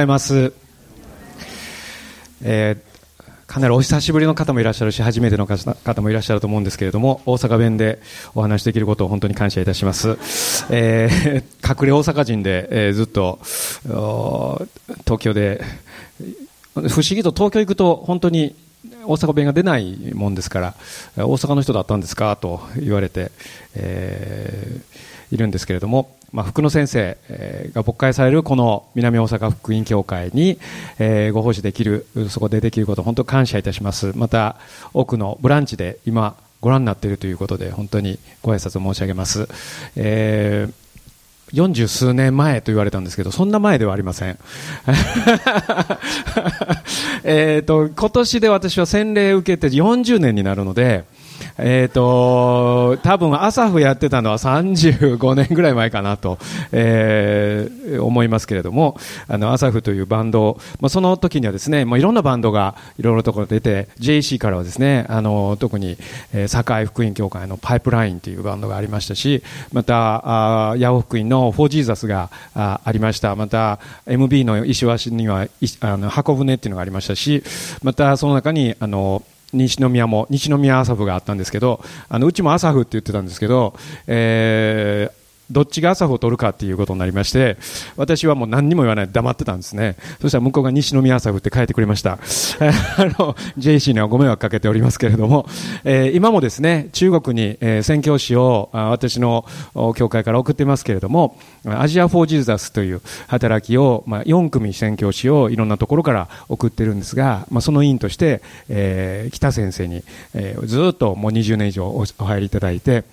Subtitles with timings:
[0.00, 0.54] ございます、
[2.42, 8.00] えー、かなりお久しぶりの方もいらっしゃるし初めての方もいらっしゃると思うんですけれども大阪弁で
[8.34, 10.16] お話しできることを本当に感謝いたします、
[10.70, 13.40] えー、隠れ大阪人で、えー、ずっと
[15.04, 15.62] 東京で
[16.72, 18.56] 不思議と東京行くと本当に
[19.04, 20.74] 大阪弁が出ないもんですから
[21.18, 23.32] 大阪の人だったんですかと言われて、
[23.74, 27.18] えー、いるんですけれどもまあ、福野先生
[27.72, 30.58] が牧会されるこの南大阪福音教会に、
[31.32, 34.12] ご奉仕できる、そこでできること本当感謝いたします。
[34.16, 34.56] また、
[34.94, 39.48] 多くのブランチで今ご覧になっているということで、本当にご挨拶申し上げます。
[39.96, 40.90] えー
[41.52, 44.38] 40数年前と言われたんですけど、そんな前ではありません。
[47.24, 51.04] えっと、今年で私は洗礼受けて40年になるので、
[51.62, 56.38] えっ、ー、と、多分アサフやってたのは35年ぐらい前かなと、
[56.72, 65.96] えー、思いますけれども、あの、アサフというバンド、まあ、その時にはですね、まあ、いろんなバンドがいろいろところ出て、JC からはですね、あの、特に、
[66.32, 73.36] えー、堺福音協会のパイプラインというバンドがありましたし、また、あヤオ福音のフォージーザスがあありました。
[73.36, 75.46] また、MB の石橋には、
[75.80, 77.42] あの、箱舟っていうのがありましたし、
[77.82, 83.74] また、その中に、あの、西宮も西宮アサフがあったんですけどあのうちもアサフって言ってたんですけど、
[84.06, 85.19] えー、
[85.50, 87.56] どっちがアサフを取るかっていうことになりまして、
[87.96, 89.96] 私はもう何にも言わないで黙ってたんですね。
[90.20, 92.12] そしたら向こうが西宮アサフって変えてくれました。
[92.12, 92.16] あ
[93.18, 95.46] の、JC にはご迷惑かけておりますけれども、
[95.84, 99.44] えー、今もですね、中国に、えー、宣教師を私の
[99.96, 110.02] 教会から送ってますけれども、アジア・フォー・ジーザスという働きを、まあ、4組宣教師をいろんなところから送ってるんですが、まあ、その委員として、えー、北先生に、
[110.34, 113.04] えー、ずっともう20年以上お入りいただいて、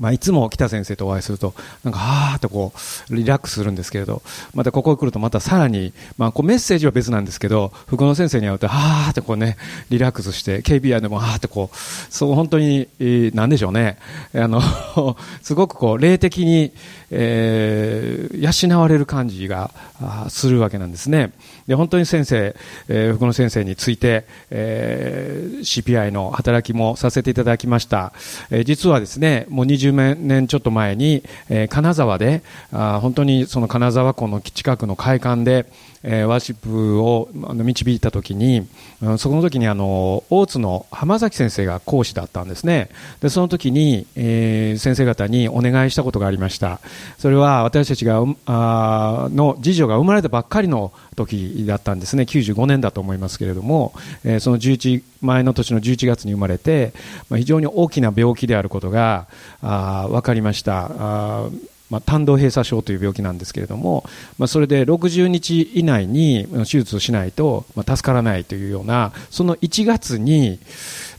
[0.00, 2.72] まあ、いつも北先生とお会いすると、なんか、はーっとこ
[3.10, 4.22] う、リラックスするんですけれど、
[4.54, 9.56] またここに来るとまたさらに、まあ、こうメッセージは別なんですけど、福野先生に会うと、はーってこうね、
[9.90, 12.88] リラックスして、KBI でもはーってこう、そう本当に、
[13.34, 13.98] なんでしょうね、
[14.34, 14.60] あの
[15.42, 16.72] すごくこう、霊的に、
[17.10, 19.70] えー、養われる感じが
[20.28, 21.32] するわけなんですね。
[21.66, 22.54] で、本当に先生、
[22.88, 28.12] えー、福野先生について、えー、CPI の働きもさせていただきました。
[28.50, 32.42] えー、実はですね、もう20年ちょっと前に、えー、金沢で、
[32.72, 35.66] あ本当にその金沢湖の近くの海岸で、
[36.02, 38.66] えー、ワーシップを導いたときに、
[39.18, 42.88] その時にあの大津の浜崎先生が講師だったんですね。
[43.20, 46.80] で、その時に、えー、先生方にお願いしたことがありました。
[47.18, 52.22] それは私たちがあの次女が生まれたばっかりの時だったんですね。
[52.22, 53.92] 95年だと思いますけれども、
[54.24, 56.92] えー、その11前の年の11月に生まれて、
[57.28, 59.26] まあ、非常に大きな病気であることが
[59.62, 60.90] あ分かりました。
[60.98, 61.48] あ
[61.90, 64.04] まあ、胆道閉鎖症という病気なんですけれども、
[64.38, 70.58] まあ、それで60日以内に手術をしないと、まあ、助からないというようなその1月に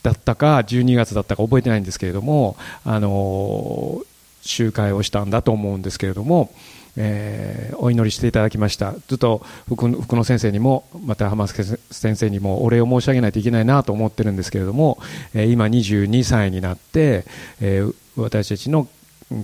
[0.03, 4.01] だったか12月だったか覚えてないんですけれども、あの、
[4.41, 6.51] 集会をしたんだと思うんですけれども、
[6.97, 8.93] えー、お祈りしていただきました。
[9.07, 14.99] ずっと福野先生にもまた浜助先生にもお礼を申し上げないといけないなと思ってるんですけれども、
[15.33, 17.25] えー、今22歳になって、
[17.61, 18.87] えー、私たちの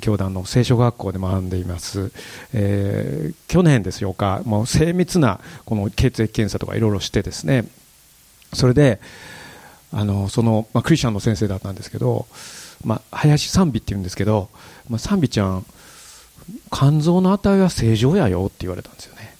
[0.01, 2.11] 教団の聖書学校で学んでいます、
[2.53, 7.65] えー、去年ですよかもう精密なこの血液検査とかいろいろしてですね。
[8.53, 8.99] それで
[9.91, 12.27] あのその、まあ、クリスチャンの先生だったんですけど、
[12.83, 14.49] まあ、林賛美っていうんですけど、
[14.89, 15.65] まあ、賛美ちゃん
[16.71, 19.35] 肝臓の値は正常やよって言われたんですよね。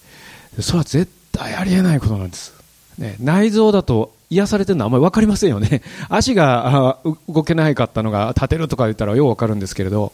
[0.60, 2.52] それは絶対ありえないことなんです、
[2.98, 5.82] ね、内臓だと癒されてるのはあんまり分かりませんよね。
[6.08, 10.12] 足が動けないかったのが立てるとか言ったらよう分かるんですけれど、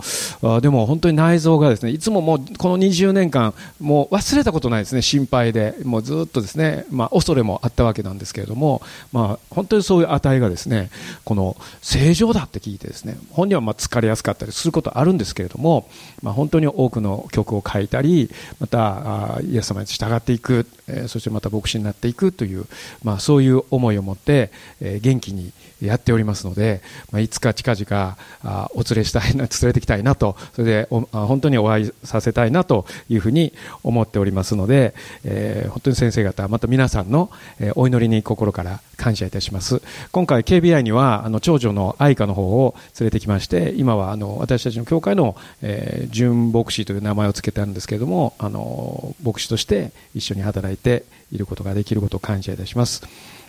[0.61, 5.75] でも本当に内臓がですね、いつももうこの20年間、もう忘れたことないですね、心配で。
[5.85, 8.83] もうずっとですね、まあ恐れもあったわけなんですけれども、
[9.13, 10.91] まあ本当にそういう値がですね、
[11.25, 15.89] この正常だって聞いてですね、本人はまあ疲れやすかったりすることあるんですけれども、
[16.23, 20.67] まあ本当に多くの曲を書いたり、またイエス様に従っていく、
[21.09, 22.67] そしてまた牧師になっていくという、
[23.03, 25.53] まあそういう思いを持って、え、元気に
[25.83, 26.81] やっておりますので、
[27.11, 33.53] まあ、いつか近々あお連れしたいな連れてきたいなとそれでお本当にお会いさせたいなというふうに
[33.83, 37.31] 思っておりますので、えー、本当に先生方また皆さんの、
[37.61, 53.03] え、お祈りに心から感謝いたします今回 KBI にはあの長女の愛花の方を連れてきまして今はあの私たちの教会の、えー、準牧師という名前を付けたんですけれどもあの牧師として一緒に働いていることができることを感謝いたします。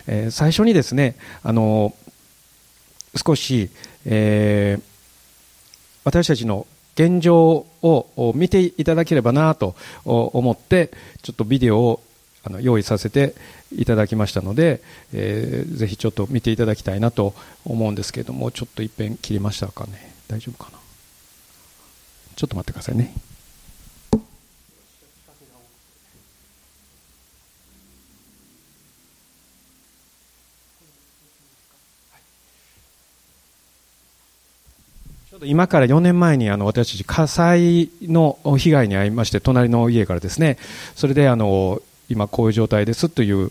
[0.06, 1.94] えー、最初にですね、あの
[3.16, 3.70] 少し、
[4.04, 4.82] えー、
[6.04, 9.74] 私たちの現状を見ていただければなと
[10.04, 10.90] 思って
[11.22, 12.02] ちょっとビデオを
[12.42, 13.34] あの用意させて
[13.72, 14.80] いただきましたので、
[15.12, 20.14] えー、ぜひちょっと見ていただきたいなと思うんですけれどもちょっと一遍切りましたかね。
[20.28, 20.78] 大丈夫かな。
[22.36, 23.12] ちょっと待ってくださいね。
[35.44, 40.56] 今から4年前にあの私たち火災の被害に遭いまして隣の家からですね
[40.94, 43.50] それであの今こういう状態ですという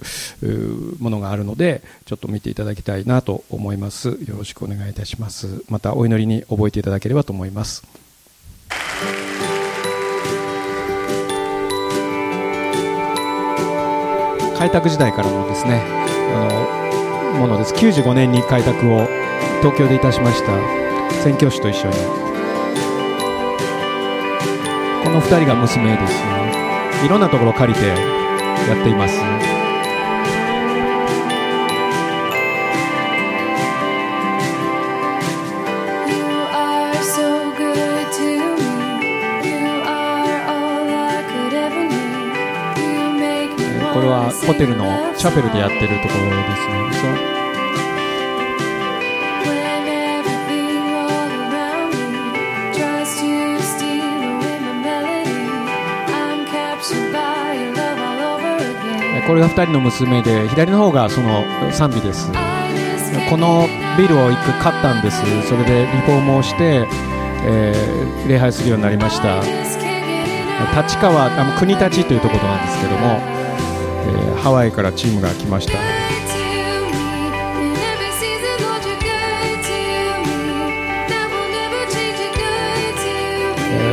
[0.99, 4.09] ものがあるのでちょっと見ていただきたいなと思います。
[4.09, 5.63] よろしくお願いいたします。
[5.67, 7.83] またお祈りに覚えていただければと思います。
[14.57, 15.81] 開拓時代からのですね
[16.33, 17.73] あのものです。
[17.73, 19.05] 95年に開拓を
[19.59, 20.84] 東京でいたしました。
[21.23, 21.95] 宣教師と一緒に。
[25.03, 26.13] この2人が娘です
[27.05, 29.19] いろんなところ借りてやっています。
[43.93, 46.67] これはホテルのチャペルでやってるところです
[47.07, 47.44] ね
[59.27, 62.31] これが2人の娘で左の方がその賛美です。
[63.29, 63.67] この
[63.97, 65.21] ビルを1回買ったんです。
[65.47, 66.87] それでリフォームをして、
[67.43, 69.41] えー、礼拝するようになりました。
[70.81, 75.73] 立川あの国立というところなんですけども、えー、ハワイからチームが来ました。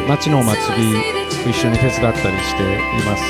[0.08, 3.22] 町のお祭り一緒に手伝ったりしています。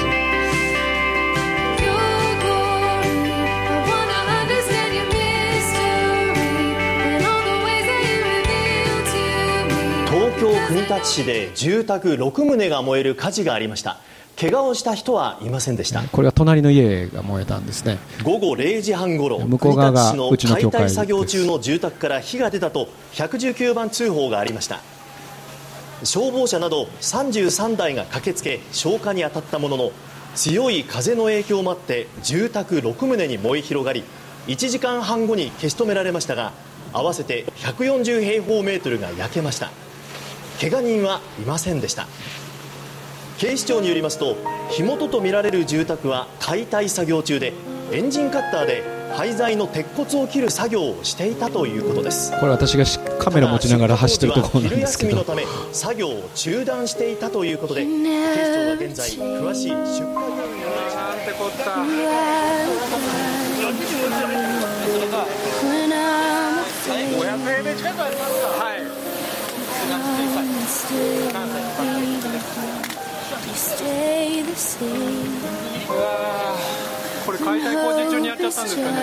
[10.69, 13.99] 国立市で住宅6棟が燃える火事がありました。
[14.39, 16.03] 怪我をした人はいませんでした。
[16.05, 17.99] これは隣の家が燃えたんですね。
[18.23, 24.81] 午後0時半ごろ向こう側がうちの解体作業中の住宅から火が出たと119番通報がありました。
[26.05, 29.93] 消防車など33台が駆けつけ消火に当たったものの
[30.35, 34.03] 強い風の影響もあって住宅6棟に燃え広がり
[34.47, 36.53] 1時間半後に消し止められましたが
[36.93, 39.71] 合わせて140平方メートルが焼けました
[40.63, 42.07] 怪我人はいませんでした。
[43.39, 44.37] 警視庁によりますと
[44.71, 47.53] 火元とみられる住宅は解体作業中で
[47.91, 48.85] エンジンカッターで
[49.17, 52.31] 廃材の鉄骨を切る作業をしていたということです。
[52.39, 52.85] これ私が
[53.19, 55.11] カメラ持ちながら走ってるところなんですけど。
[55.11, 61.19] 昼休みのため作業を中断していたということで警視庁は現在詳しい出火原因をなん。
[61.27, 61.83] てこった
[67.13, 68.62] 500平米近くありますか
[75.89, 75.99] は
[76.89, 78.97] いこれ解体工事中にやっちゃったんですかね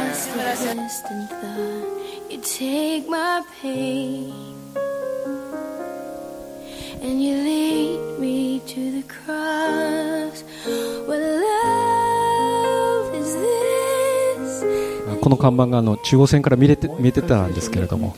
[15.22, 18.16] この看板があの中央線から見れて見えてたんですけれども。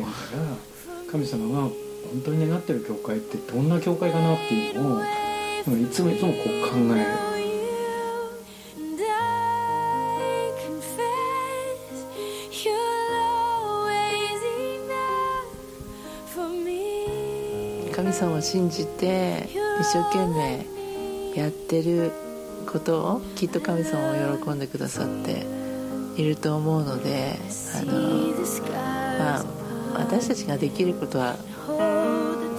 [1.12, 1.68] 神様が
[2.12, 7.32] 本当に願ってる教会ってどんな教会かなっていうのをいつもいつもこう考える。
[17.94, 19.48] 神様を信じて
[19.80, 20.66] 一生懸命
[21.36, 22.12] やってる
[22.66, 25.46] ことをきっと神様も喜んでくださって
[26.18, 27.38] いると思うので
[27.76, 27.94] あの、
[29.20, 29.46] まあ、
[30.00, 31.36] 私たちができることは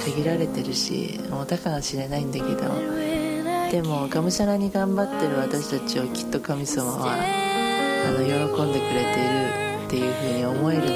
[0.04, 3.02] 限られてるしもうたかもしれないんだけど
[3.70, 10.92] でもがむしゃらに頑張ってる私たちをきっと神様はあの喜んでくれているっていうふうに思えるので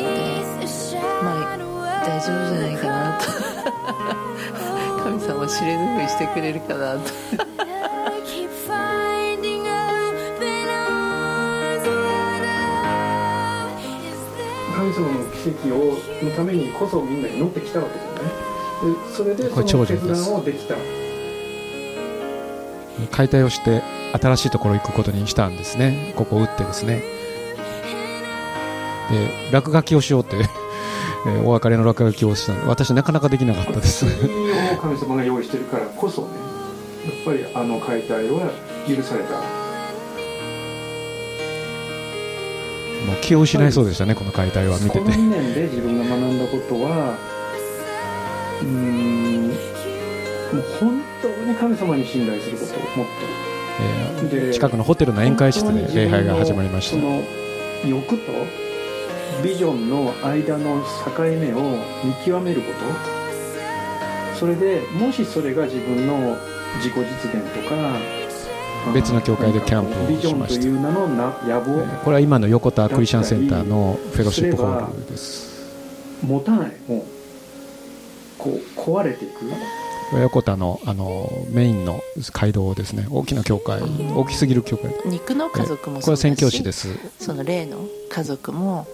[1.23, 1.57] まあ
[2.05, 3.27] 大丈夫じゃないかなと。
[5.07, 7.01] 神様知れぬふりしてくれるかなと。
[14.77, 18.06] 神様の奇跡をのためにこそみんな祈ってきたわけです
[19.15, 20.31] それでこれ長寿です。
[23.11, 23.83] 解体をして
[24.21, 26.13] 新しいところ行くことにしたんですね。
[26.17, 27.03] ここを打ってですね。
[29.11, 30.37] で落書きをしようって
[31.27, 32.53] えお別れの落書きをした。
[32.67, 34.07] 私なかなかできなかったです。
[34.81, 36.29] 神様が用意してるからこそね
[37.07, 38.51] やっぱりあの解体は
[38.87, 39.37] 許された。
[43.07, 44.79] もう気を失いそうでしたねこの解体は。
[44.79, 44.99] 見てて。
[44.99, 47.36] この2年で自分が学んだことは
[48.67, 49.49] うん。
[49.49, 56.97] もう本当に神様に信頼することをもっと、えー、近くのホテルの宴会室で礼拝が始まりました。
[56.97, 57.23] その
[57.85, 58.33] 欲と
[59.43, 62.79] ビジョンの間の境目を見極めること。
[64.39, 66.37] それでもしそれが自分の
[66.77, 67.03] 自己実
[67.35, 67.77] 現とか
[68.93, 70.63] 別の教会でキャンプをしました。
[72.05, 75.67] これは今の横田クリスチャンセンターのフェロシップホールです。
[76.23, 76.73] 持たない。
[76.87, 77.16] もう
[78.47, 78.61] こ
[78.97, 79.45] う壊れていく
[80.21, 82.01] 横田のあのメインの
[82.33, 84.93] 街道ですね大きな教会大きすぎる教会。
[85.05, 86.97] 肉の家族もこれは宣教師です。
[87.19, 88.87] その例の家族も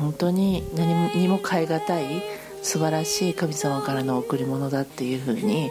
[0.00, 2.22] 本当に何にも代え難い
[2.62, 5.70] 素晴らしい神様からの贈り物だっていうふうに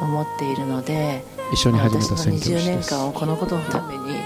[0.00, 1.22] 思っているので
[1.52, 2.66] 一緒に始めた宣教師です。
[2.66, 4.16] 20年間をこのことのために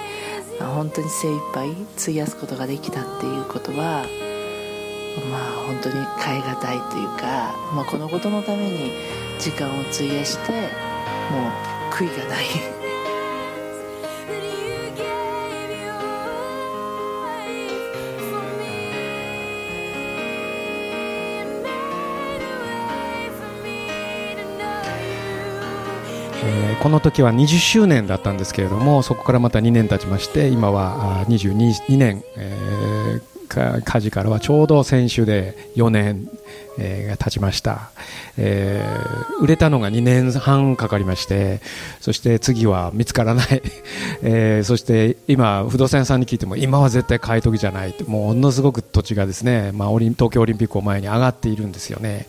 [0.58, 1.70] 本当に精一杯
[2.00, 4.06] 費やすことができたっていうことは
[5.30, 8.92] まあ本当に代え難いというか、まあ、このことのために
[9.38, 12.46] 時間を費やしてもう悔いがない。
[26.44, 32.81] えー、この時は20周年だったんですけれどもそこからまた2年経ちまして今は22年、えー、
[33.84, 36.28] 火事からはちょうど先週で4年
[36.78, 37.90] えー、が経ちました、
[38.36, 41.60] えー、売れたのが2年半かかりまして
[42.00, 43.62] そして次は見つからない、
[44.22, 52.26] えー、そして今不動産屋さんに聞いても今は絶対買い時じゃないものすごく土地がですね、まあ、東京オリンピックを前に上がっているんですよね。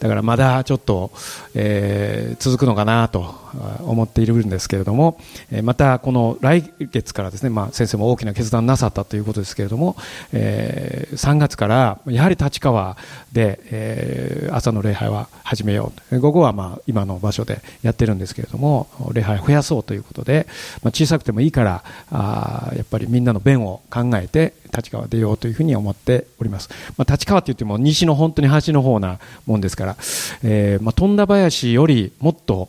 [0.00, 1.12] だからまだちょっと、
[1.54, 3.36] えー、続くのかなと
[3.84, 5.18] 思っているんですけれども、
[5.52, 9.94] えー、またこの来月からですね、まあ、先生も大きな決断なさったということですけれども、
[10.32, 12.96] えー、3月からやはり立川
[13.32, 16.20] で、えー、朝の礼拝は始めよう。
[16.20, 20.46] 午後はまあ今の場所でやってるんですけれども礼拝を増やそうということで、
[20.82, 29.96] まあ、小さくてもいいからあやっぱりみんなの便を考えて立川出ようというふうに思っております、まあ、立川って言っても西の本当に端の方なもんですから、
[30.42, 32.68] えーまあ、富田林よりもっと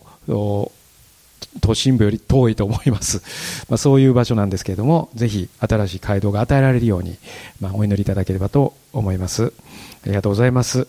[1.61, 3.21] 都心部より遠いと思います、
[3.69, 7.17] まあ、そういう場所なんですけれどもぜひ新しい街道が与えられるように、
[7.59, 9.53] まあ、お祈りいただければと思います。
[10.03, 10.87] ありがとうございます。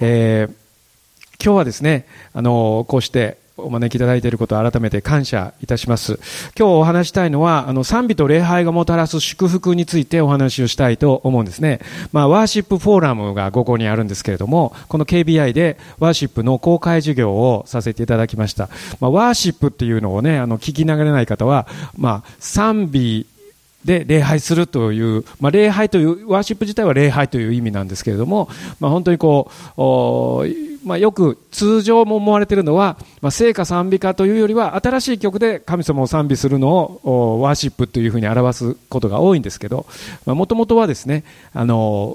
[0.00, 0.54] えー、
[1.42, 6.18] 今日はですね、あの、こうしてお招きいただいていることを改めて感謝いたします。
[6.58, 11.80] 今日お話したいのは、あの、賛美と礼拝がもたらす祝福についてお話をしたいと思うんですね。
[12.12, 18.68] まあ、ワーシップフォーラムが午後にあるんですけれども、この KBI でワーシップの公開授業をさせていただきました。
[19.00, 21.66] まあ、ワーシップっていうのをね、あの、聞き流れない方は、
[21.96, 23.26] まあ、賛美
[23.84, 39.86] で礼拝するという、まあ、礼拝というワーシップ自体は礼拝という意味なんですけれども、まあ、本当にこう、まあ、よく通常も思われているのは、まあ、聖歌賛美歌というよりは新しい曲で神様を賛美するのをワーシップというふうに表すことが多いんですけど
[40.26, 42.14] もともとはですねあの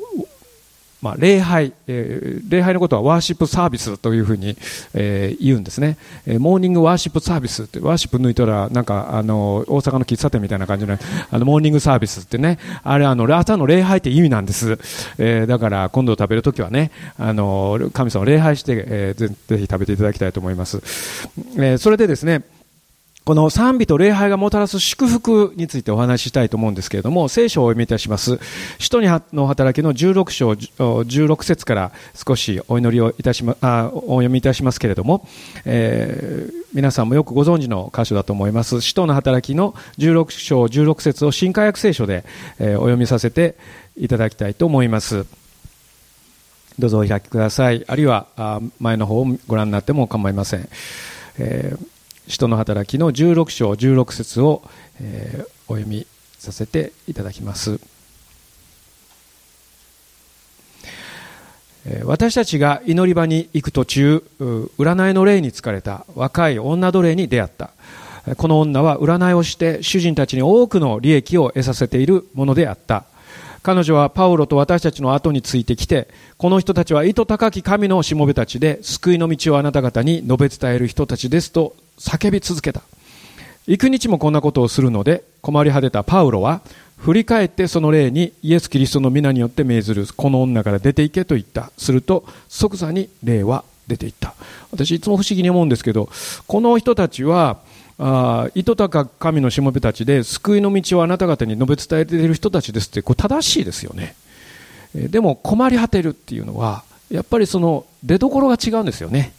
[1.06, 4.58] まあ、礼拝、えー、礼拝のことはワーシップサービスというふうに、
[4.96, 10.98] えー、言うんですね、えー、モーニングワーシップサービスってワーシップ抜いたらなんかあの大阪の喫茶店みたいな感じの
[11.30, 12.58] あのモーニングサービスってね。
[12.84, 14.80] あれあの朝の礼拝って意味なんです、
[15.20, 20.78] えー、だから今度食べるときはねあの神様を礼拝して、えー、ぜひ食べていただきたいと思います、
[21.58, 22.44] えー、それでですね
[23.26, 28.40] この賛美と礼拝がもたらす祝福についてお話ししたいと思うんですけれども、聖書をお読みいたします。
[28.78, 29.02] 使徒
[29.34, 35.28] の働きの16章16節から少しお祈りをいたしま、あお読みいたしますけれども、
[35.66, 38.80] えー、皆さんもよくご存知の箇所だと思います。
[38.80, 42.26] 使徒の働きの16章16節を新科学聖書で、
[42.60, 43.56] え、お読みさせて
[43.98, 45.26] いただきたいと思います。
[46.78, 47.84] どうぞお開きください。
[47.88, 50.70] あるいは前の方をご覧になっても構いません。
[51.40, 51.95] えー
[52.28, 54.64] 使徒の働きの16章16節を、
[55.02, 56.08] えー、お読み
[56.40, 57.80] させていただきます。
[62.04, 66.06] 私たちが祈り場に行く途中占いの霊に疲れた。
[66.16, 67.72] 若い女奴隷に出会った。
[68.38, 73.06] この女は占いをして主人たちに多くの利益を得させているものであった。
[73.62, 82.82] 彼女はパウロと私たちの後についてきて、この人たちは意図高き神のしもべたちで、救いの道をあなた方に述べ伝える人たちですと叫び続けた。
[83.68, 86.62] 幾日もこんなことをするので、困り果てたパウロは、
[86.98, 91.72] 振り返ってその霊にイエス・キリストの皆によって命ずる、この女から出て行けと言った。
[91.78, 94.36] すると、即座に霊は出て行った。
[94.72, 96.10] 私いつも不思議に思うんですけど、
[96.48, 97.60] この人たちは、
[97.98, 104.16] あ糸高神のしもべたちで救いの道をあなた方に述べ伝えている人たちですってこれ正しいですよね、
[104.94, 109.32] でも困り果てるっていうのはやっぱりその出どころが違うんですよね、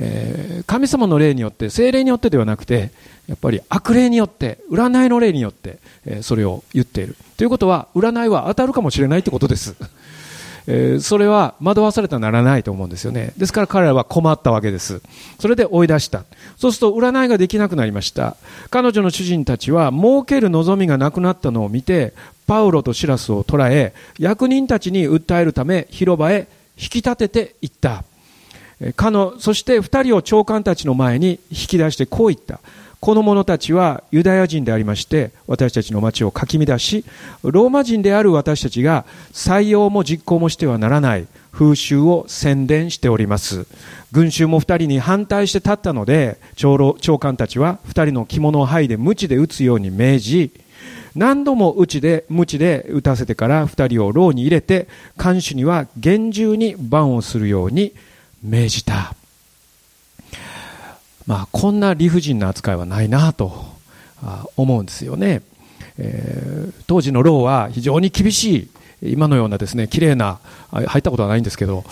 [0.00, 2.92] えー、神様の霊によって精霊によってではなくて
[3.26, 9.74] やっぱり悪霊によって占いの霊によって、えー、それを言っているということは占いは当たるかもしれないってことです
[10.70, 13.32] えー、それは惑わされたらならないと思うんですよね。
[13.38, 15.00] ですから彼らは困ったわけです。
[15.40, 16.24] それで追い出した。
[16.58, 18.36] そうすると占いができなくなりました。
[18.68, 22.12] 彼女の主人たちは儲ける望みがなくなったのを見て、
[22.46, 28.04] パウロとシラスを捕らえ、役人たちに訴えるため広場へ引き立てていった。
[28.94, 32.60] かのそして二人を長官たちの前に引き出してこう言った。
[33.00, 37.04] この者たちはユダヤ人でありまして私たちの町をかき乱し
[37.42, 43.66] ローマ人である私たちが採用も実行もしてはならない風習を宣伝しております
[44.10, 50.52] 群衆も2人に反対して立ったので長官たちは2人の着物を剥いで鞭で打つように命じ
[51.14, 57.94] 何度も打ちで鞭で打たせてから2人を牢に入れて看守には厳重に番をするように
[58.42, 59.14] 命じた。
[61.26, 63.52] まあ、こんな理不尽な扱いはないなと
[64.56, 65.42] 思うんですよね、
[65.98, 68.70] えー、当時の牢は非常に厳し
[69.02, 70.40] い今のようなですね綺麗な
[70.70, 71.84] 入ったことはないんですけど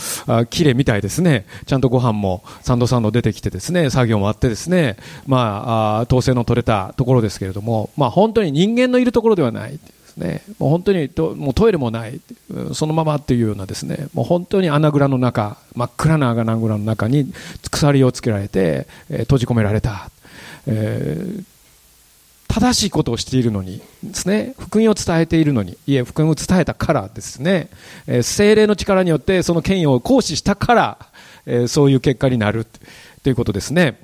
[0.50, 1.46] 綺麗みたいですね。
[1.66, 9.78] ちゃんとご飯も3度3度出てきてですね作業もあってですねまあ統制の取れたところですけれどもまあ本当に人間のいるところではない。
[10.16, 12.20] ね、もう本当にもうトイレもない。
[12.72, 14.08] そのままっていうようなですね。
[14.14, 17.32] もう本当に穴蔵の中真っ暗な穴蔵の中に
[17.70, 20.10] 鎖をつけられて、えー、閉じ込められた、
[20.66, 21.44] えー、
[22.48, 24.54] 正しいことをしているのにですね。
[24.58, 27.68] 福音を伝えているのにいえ福音を伝えたからですね、
[28.06, 30.98] えー、精霊の力によってその権威を行使したから、
[31.44, 32.66] えー、そういう結果になる。
[33.26, 33.98] ということですね。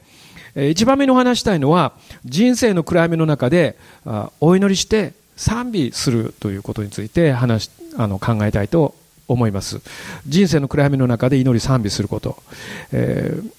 [0.56, 1.92] 一番目にお話したいのは
[2.24, 3.78] 人生の暗闇の中で
[4.40, 8.94] お祈りして賛美するということについて話あの考えたいと
[9.28, 9.80] 思います。
[10.26, 12.42] 人生の暗闇の中で祈り賛美すること、
[12.92, 13.52] えー、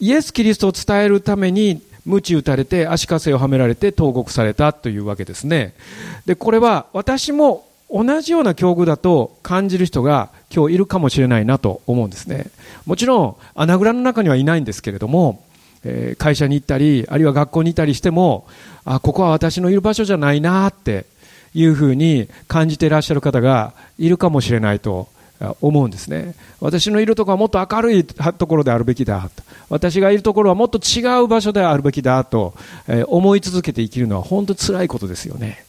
[0.00, 5.74] イエス・キリストを伝えるために鞭打たれて足かせをはめられて投獄されたというわけですね。
[6.26, 12.46] でこれは私も同じような境遇だと感じる人が今日いるかもしれないなと思うんですね。
[12.86, 15.44] もちろん穴蔵の中にはいないんですけれども
[15.84, 18.46] え会社に行ったりあるいは学校にいたりしても
[18.84, 21.06] あここは私のいる場所じゃないなって
[21.54, 25.08] いうふうに感じていらっしゃる方がいるかもしれないと
[25.60, 26.34] 思うんですね。
[26.60, 29.30] 私のいるところはもっと明るいところであるべきだ
[29.68, 32.54] 私がいるところはもっと違う場所であるべきだと
[33.06, 35.64] 思い続けて生きるのは本当につらいことですよね、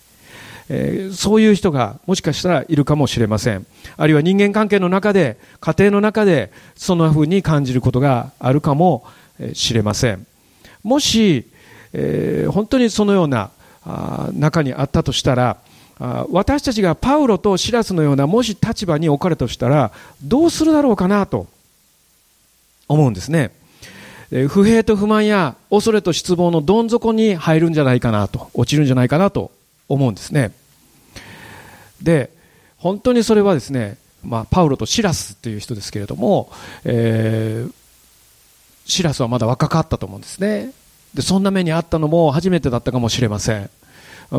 [0.70, 3.66] えー、そういう人がもしかしたらいるかもしれません。
[3.98, 9.04] あるいは人間関係の中で家庭の中でそんなふうに感じることがあるかも
[9.54, 10.26] しれません。
[10.84, 11.46] もし、
[11.94, 13.50] えー、本当にそのような
[14.34, 15.58] 中にあったとしたら
[16.00, 21.48] 私たちがパウロとシラスのようなもし立場に置かれたとしたらどうするだろうかなと
[22.88, 23.52] 思うんですね。
[24.50, 29.52] 不平と不満や恐れと失望のどん底に入るんじゃないかなと落ちるんじゃないかなと
[29.88, 30.52] 思うんですね。
[32.02, 32.30] で
[32.78, 36.52] 本当にそれはですね、まあ、パウロとシラスという人ですけれども、
[36.84, 37.74] えー、
[38.86, 40.72] シラスはまだ若かったと思うんですね。
[41.14, 43.70] でそんな目にあったのも初めてだったかもしれません。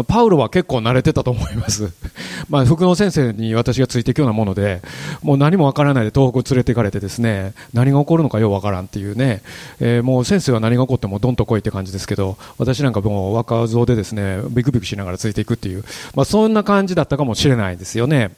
[0.09, 1.93] パウロは結構慣れてたと思います。
[2.49, 4.83] まあ、福野先生に私がついていくようなもので、
[5.23, 9.43] もう何もわからないで東北連れて行かれてですね、何が起こるのかようわからんっていうね、
[9.81, 18.33] えー、もう先生は何が起こってもどんと来いって感じですけど、私なんかもう若造でですね、ビクビクしながらついていくっていう、まあ、そんな感じだったかもしれないですよね。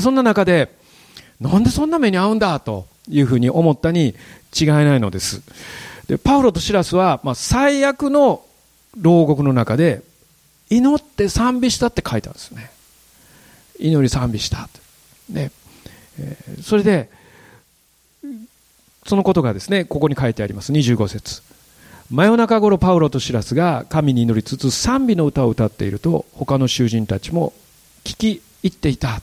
[0.00, 0.70] そんな中で、
[1.40, 4.14] なんでそんな目に遭うんだというふうに思ったに
[4.58, 5.42] 違いないのです。
[6.08, 8.42] でパウロとシラスは、まあ、最悪の
[9.00, 10.02] 牢獄の中で
[10.70, 12.70] 祈って賛美したって書いてあるんですね。
[13.78, 14.68] 祈り賛美した
[15.28, 15.50] ね、
[16.18, 17.10] えー、それで
[19.06, 20.72] そのことがですねここに書いてあります。
[20.72, 21.42] 25節。
[22.10, 27.54] 真夜中頃パウロとシラスが神に祈りつつ賛美の歌を歌っていると他の囚人たちも
[28.04, 29.20] 聞き入っていた。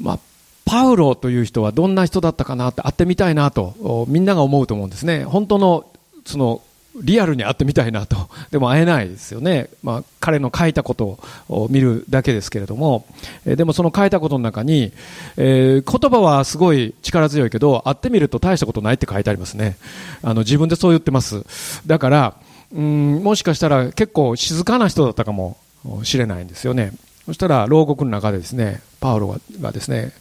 [0.00, 0.18] まあ
[0.64, 5.24] パウロという人はどんな人だったかなって会ってみたいなとみんなが思うと思うんですね。
[5.24, 5.86] 本当の
[6.26, 6.62] その
[7.02, 8.28] リアルに会ってみたいなと。
[8.50, 9.68] でも会えないですよね。
[9.82, 13.06] まあ、彼の書いたことを見るだけですけれども、
[13.46, 14.92] えでもその書いたことの中に、
[15.36, 19.76] えー、言葉はすごい力強いけど、会ってみると大したことないって書いてありますね。
[20.22, 21.44] あの、自分でそう言ってます。
[21.86, 22.34] だから、
[22.74, 25.56] うん、もしかしたら結構静かな人だったかも
[26.02, 26.92] しれないんですよね。
[27.26, 30.12] そしたら、牢獄の中でですね、パウロがですね、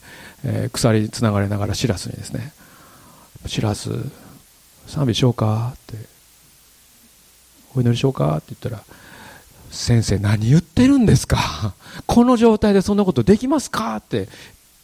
[0.44, 2.52] えー、鎖につながれながらシラスにですね、
[3.46, 3.90] シラス、
[4.88, 6.17] 賛美しようかって
[7.78, 8.84] お祈りしようかって言ったら、
[9.72, 11.74] 先生何言ってるんですか？
[12.06, 13.96] この状態でそんなことできますか？
[13.98, 14.30] って、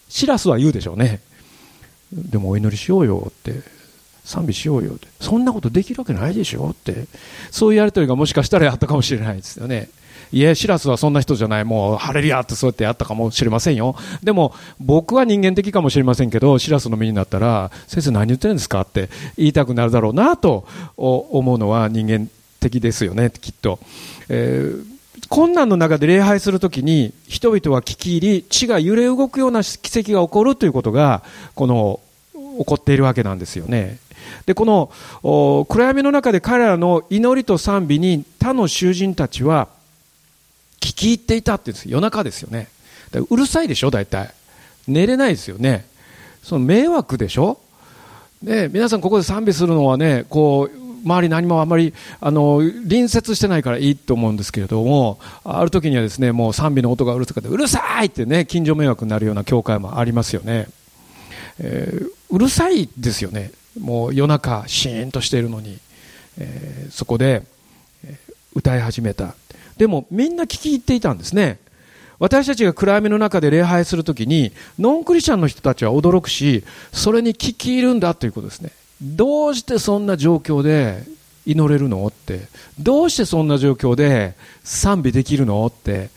[0.09, 1.21] シラスは言うでしょうね。
[2.11, 3.61] でもお祈りしようよって、
[4.23, 7.07] 賛美しようよって、そんなことできるわけないでしょって、
[7.51, 9.89] そういうやりとりがもしかしたらあったかもしれないですよね。
[10.31, 13.95] いえ、シラスはそんな人じゃない、もう、ハレリアってそうやってやったかもしれませんよ。
[14.23, 18.81] でも、僕は人間的かもしれませんけど、シラスの身になったら、先生何言ってるんですか？
[18.81, 20.65] って言いたくなるだろうなと
[20.97, 22.29] 思うのは人間
[22.63, 23.79] 的ですよね、きっと。
[24.29, 24.93] えー
[25.29, 31.23] 困難の中で礼拝するときに人々は聞き入り地が揺れ動くような奇跡が起こるということが
[31.55, 32.01] この
[32.33, 33.99] 起こっているわけなんですよね。
[34.45, 39.69] でこの暗闇の中で彼らの祈りと賛美に他の囚人たちは
[40.81, 41.89] 聞き入っていたって言うんです。
[41.89, 42.67] 夜中ですよね。
[43.29, 44.33] うるさいでしょ大体。
[44.87, 45.85] 寝れないですよね。
[46.43, 47.59] その迷惑でしょ？
[48.43, 60.67] で皆さんここで賛美するのはねこう周り何もあまりあの隣接してないからいいと思うんですけれどもある時にはですねもう賛美の音がうるさくてうるさいってね近所迷惑になるような教会もありますよね、
[61.59, 63.51] えー、うるさいですよね。
[63.79, 65.79] もう夜中シーンとしているのに、
[66.37, 67.43] えー、そこで
[68.53, 69.35] 歌い始めた。
[69.77, 71.59] でもみんな聞き入っていたんですね。
[72.19, 78.71] 私たちが暗闇の中で礼拝するときにノンクリスチャンの人たちは驚くしそれに聞き入るんだということですね。
[79.03, 81.03] どうしてそんな状況で
[81.45, 82.47] 祈れるのって。
[82.79, 86.09] どうしてそんな状況で賛美できるのって、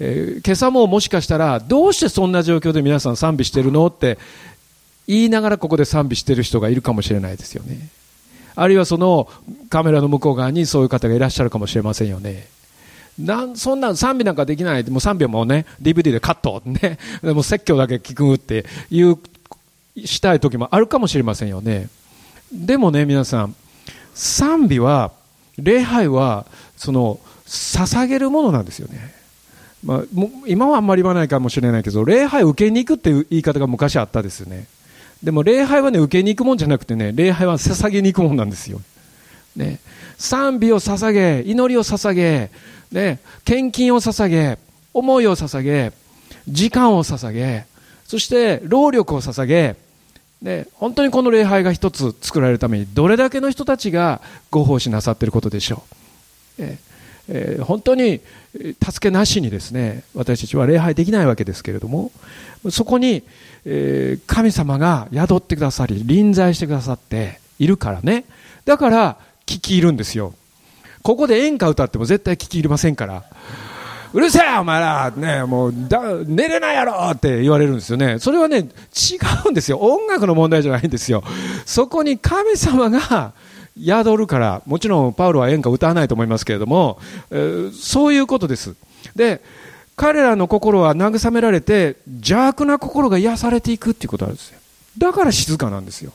[0.00, 4.18] えー、今朝ももしかしたらどうしてそんな状況で皆さん賛美してるのって。
[5.10, 7.88] 言いながらここで賛美してる人がいるかもしれないですよね。
[8.54, 9.28] あるいはその
[9.68, 12.46] カメラの向こう側にそういう方がいらっしゃるかもしれませんよね。
[13.18, 14.88] なんそんな賛美なんかできない。
[14.88, 16.98] もう賛美もね DVD でカットね。
[17.34, 19.18] も説教だけ聞くっていう
[19.96, 21.88] したい時もあるかもしれませんよね。
[22.52, 23.54] でもね、皆さん、
[24.14, 25.12] 賛美は、
[25.58, 29.14] 礼拝は、その、捧げるものなんですよね。
[29.84, 30.02] まあ、
[30.46, 34.66] 今はあんまり言わないかもしれないけど、礼拝受けに行くっていう言い方が昔あったですよね。
[35.22, 38.80] でも礼拝はね、受けに行くもんじゃなくてね、礼拝は捧げに行くもんなんですよ。
[39.56, 39.80] ね。
[40.18, 42.50] 賛美を捧げ、祈りを捧げ、
[42.92, 44.58] ね、献金を捧げ、
[44.92, 45.92] 思いを捧げ、
[46.48, 47.64] 時間を捧げ、
[48.06, 49.76] そして労力を捧げ、
[50.42, 55.82] で本当にこの礼拝が一つ作られるためにどれだけの人たちがご奉仕なさっていることでしょ
[56.58, 56.78] う、え
[57.28, 58.20] えー、本当に
[58.82, 62.10] 助けなしにですね私たちは礼拝できないわけですけれども
[62.70, 63.22] そこに、
[63.64, 68.24] えー、神様が宿ってくださり臨在してくださっているからね。
[68.64, 70.34] だから聞き入るんですよ。
[71.02, 73.24] ここで演歌歌っても絶対聞き入りませんから。
[74.12, 78.18] うるせえお前らね、もうだ、寝れないやろって言われるんですよね。
[78.18, 78.66] それはね、違
[79.46, 79.78] うんですよ。
[79.78, 81.22] 音楽の問題じゃないんですよ。
[81.64, 83.32] そこに神様が
[83.78, 86.98] 宿るから、もちろんパウロは演歌歌わないと思いますけれども、
[87.30, 88.74] えー、そういうことです。
[89.14, 89.40] で、
[89.96, 94.58] 彼らの心は慰められて、邪悪な心が癒されていくっていうことなんですよ。
[94.98, 96.12] だから静かなんですよ。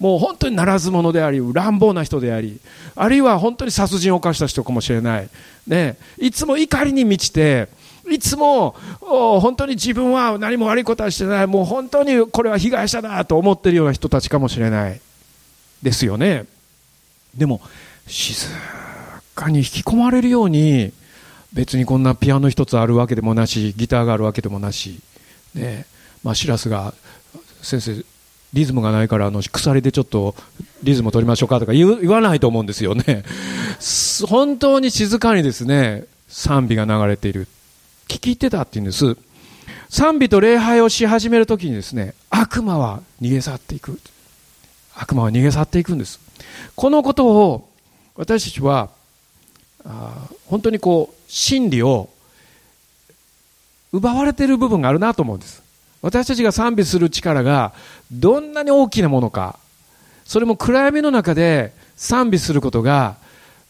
[0.00, 2.58] もう本当にならず者であり、乱暴な人であり、
[2.96, 5.28] あるいは本当に殺人を犯した人かもしれない。
[5.66, 7.68] ね、いつも怒りに満ちて、
[8.10, 15.00] いつも本当に自分は何も悪いことはしてない、もう本当にこれは被害者だと思っているような人たちかもしれない。
[15.82, 16.44] ですよね。
[17.34, 17.60] でも、
[18.06, 18.46] 静
[19.34, 20.92] かに引き込まれるように、
[21.52, 25.00] 別にこんなピアノ一つあるわけでもなし、ギターがあるわけでもなし、
[25.54, 25.86] ね、
[26.22, 26.94] まあ、シラスが、
[27.62, 28.04] 先生、
[28.52, 30.34] リズムがないからあの鎖でちょっと
[30.82, 33.24] リズムを取りましょうかとか言わないと思うんですよね。
[34.26, 37.46] 本当に静かにですね賛美が流れている。
[38.08, 39.16] 聞き入ってたっていうんです。
[39.88, 44.00] 賛美と礼拝をし始めるときにですね悪魔は逃げ去っていく。
[44.94, 46.18] 悪魔は逃げ去っていくんです。
[46.74, 47.68] このことを
[48.16, 48.90] 私たちは
[49.84, 52.10] あ本当にこう真理を
[53.92, 55.62] 奪われている部分があるなと思うんです。
[56.02, 57.72] 私たちが賛美する力が
[58.10, 59.58] どんなに大きなものか、
[60.24, 63.16] それも暗闇の中で賛美することが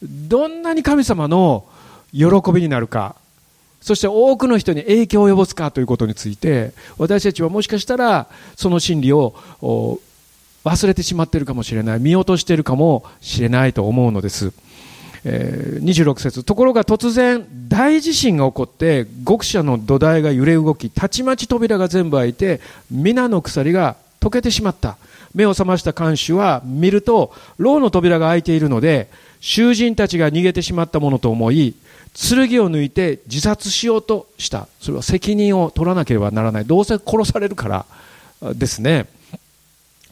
[0.03, 1.65] どんなに神様の
[2.13, 3.17] 喜びになるか、
[3.81, 8.27] そして多くの人に影響を及ぼすかということについて、私たちはもしかしたら
[8.57, 9.35] その真理を
[10.65, 14.53] 忘れてしまっているかもしれない、見落としているかもしれないと思うのです。
[15.25, 16.45] え、26節。
[16.45, 24.97] ところが突然大地震が起こって極者の土台が揺れ動きたちまち扉が全部開いて皆の鎖が溶けてしまった
[25.35, 31.75] 目を覚ました看守は見ると牢の扉が開いているので囚人たちが逃げてしまったものと思い
[32.13, 37.87] 剣を抜いて自殺しようとしたそれは責任を取らなければならないどうせ殺されるから
[38.55, 39.07] ですね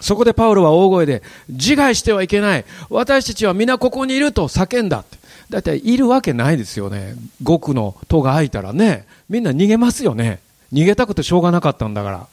[0.01, 2.65] そこでパウロは大声で、自害してはいけない。
[2.89, 5.05] 私たちは皆ここにいると叫んだ。
[5.51, 7.15] だいたいいるわけないですよね。
[7.45, 10.41] 極の戸が開いたらね、みんな逃げますよね。
[10.73, 12.27] 逃げたくてしょうがなかったんだから。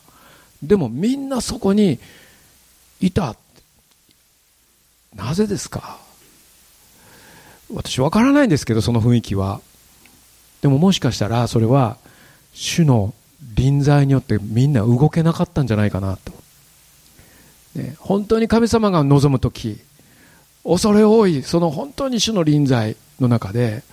[0.67, 1.99] でもみんなそこに
[2.99, 3.35] いた。
[5.15, 5.97] なぜですか？
[7.73, 9.61] 私わからないんですけど、その雰囲気は。
[10.61, 11.97] でももしかしたらそれは
[12.53, 13.13] 主の
[13.55, 16.33] 臨在によってみんな動けなかったんじゃないかなと。
[17.75, 19.79] ね、本当に神様が望む時
[20.63, 23.83] 恐れ多いその本当に主の臨在の中で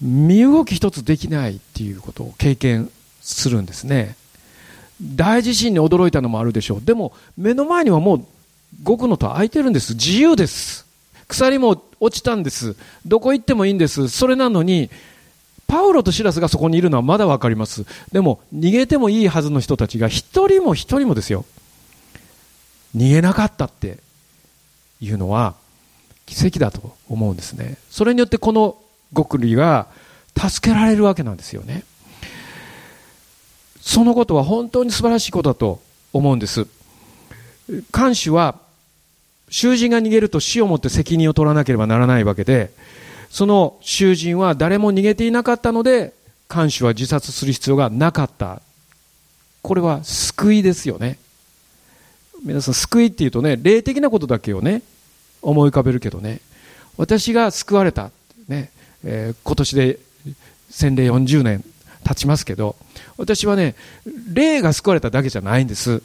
[0.00, 2.88] 身動き一つできないっていうことを経験
[3.20, 4.14] するんですね
[5.02, 6.82] 大地震に驚いたのもあるでしょう。
[6.82, 8.24] でも目の前にはもう
[8.84, 9.94] 極のと空いてるんです。
[9.94, 10.86] 自由です。
[11.28, 12.76] 鎖も落ちたんです。
[13.04, 14.08] どこ行ってもいいんです。
[14.08, 14.90] それなのに
[15.66, 17.84] パウロとシラスがそこにいるのはまだ分かります。
[18.12, 21.44] でも逃げてもいいはずの人たちが一人も一人もですよ。
[22.96, 23.98] 逃げなかったって
[25.00, 25.54] いうのは
[26.24, 27.76] 奇跡だと思うんですね。
[27.90, 28.76] それによってこの
[29.14, 29.88] 極利が
[30.36, 31.84] 助けられるわけなんですよね。
[33.86, 35.80] そのことは本当に素晴らしいことだと
[36.12, 36.66] 思うんです。
[37.92, 38.58] 看守は
[39.48, 42.72] 囚人が逃げると死をもって責任を取らなければならないわけで
[43.30, 46.14] その囚人は誰も逃げていなかったので
[46.48, 48.60] 看守は自殺する必要がなかった。
[49.62, 51.18] これは救いですよね。
[52.44, 54.82] 皆さん救いっていうとね霊的なことだけをね
[55.42, 56.40] 思い浮かべるけどね。
[56.96, 58.10] 私が救われた、
[58.48, 58.70] ね。
[59.04, 59.98] えー、今年で
[60.70, 61.64] 洗礼40年。
[62.06, 62.76] 経ちますけど
[63.16, 63.74] 私はね
[64.32, 66.02] 霊が救われただけじゃないんです。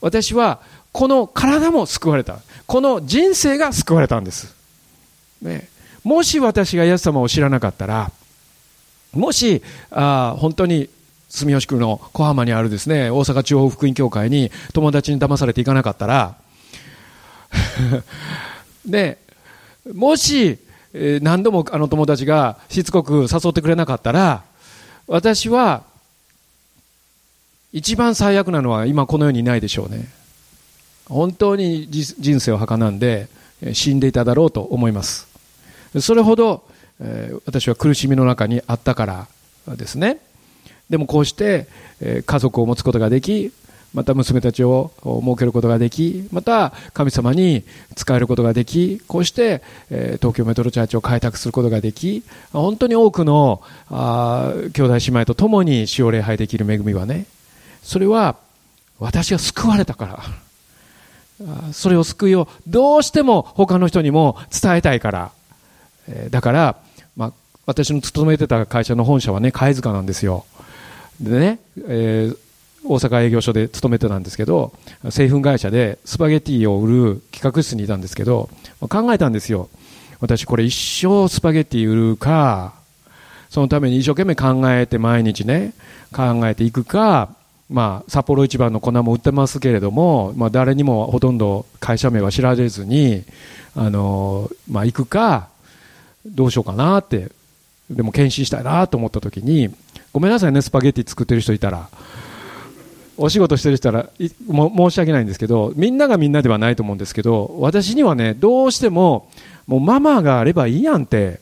[0.00, 0.60] 私は
[0.92, 2.38] この体も救われた。
[2.66, 4.54] この人生が救われたんです、
[5.42, 5.68] ね、
[6.04, 8.10] もし私がイエス様を知らなかったら
[9.12, 10.88] もしあ本当に
[11.28, 16.36] 住吉区の小浜にあるですね大阪地方福音協会に友達に騙されていかなかったら
[18.86, 19.18] で
[19.92, 20.58] もし、
[20.94, 24.44] 何度もあの友達がしつこく誘ってくれなかったら
[25.06, 25.82] 私は
[27.72, 30.08] 一番最悪なのは今この世にいないでしょうね。
[31.06, 33.28] 本当に人生をはかなんで
[33.72, 35.28] 死んでいただろうと思います。
[36.00, 36.64] それほど、
[37.46, 39.06] 私は苦しみの中にあったか
[39.66, 40.18] らですね。
[40.88, 41.66] でもこうして、
[42.24, 43.52] 家族を持つことができ
[43.94, 57.26] また娘たちを設けることができまた神様に使えることができこうして、東京メトロチャーチを開拓することができ本当に多くの兄弟姉妹と共に死を礼拝できる恵みはね
[57.82, 58.36] それは
[58.98, 60.22] 私が救われたから。
[61.72, 65.32] それを救いをどうしても他の人にも伝えたいから。
[66.30, 66.76] だから、
[67.16, 67.32] まあ、
[67.66, 70.44] 私の勤めてた会社の本社はね貝塚なんですよ。
[71.20, 72.38] でね、えー、
[72.84, 74.72] 大阪営業所で勤めてたんですけど
[75.10, 78.48] 製粉会社でスパゲティを売る企画室にいたんですけど
[78.80, 79.68] 考えたんですよ
[80.20, 82.74] 私これ一生スパゲティ売るか
[83.50, 85.74] そのために一生懸命考えて毎日ね
[86.12, 87.34] 考えていくか
[87.70, 93.24] まあ、札幌一番の粉も売ってますけれども、まあ、誰にもほとんど会社名は知られずに、
[93.74, 95.48] あのまあ、行くか
[96.26, 97.30] どうしようかなって
[97.90, 99.74] でも検診したいなと思った時に
[100.12, 101.88] ごめんなさいね、スパゲッティ作ってる人いたら。
[103.22, 109.28] お仕事してる人ら申し訳ないんですけど、みんながみんなではないと思うんですけど、私にはね、どうしても、
[109.68, 111.38] もうママがあればいいやんって、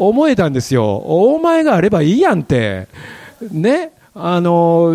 [0.00, 0.96] 思えたんですよ。
[0.96, 2.88] お前があればいいやんって。
[3.52, 3.92] ね。
[4.14, 4.92] あの、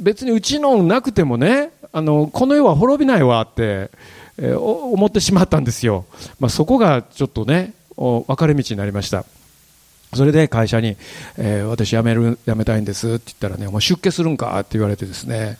[0.00, 3.90] 別にうちのなくてもね、あの、この世は滅びないわって、
[4.38, 6.04] えー、思ってしまったんですよ。
[6.38, 9.24] まあ、そこがちょっとね、分かれ道になりました。
[10.14, 10.96] それで会社に、
[11.36, 15.56] えー、私辞める、辞めたいんですって言ったらね、お前出家するんかって言われてですね、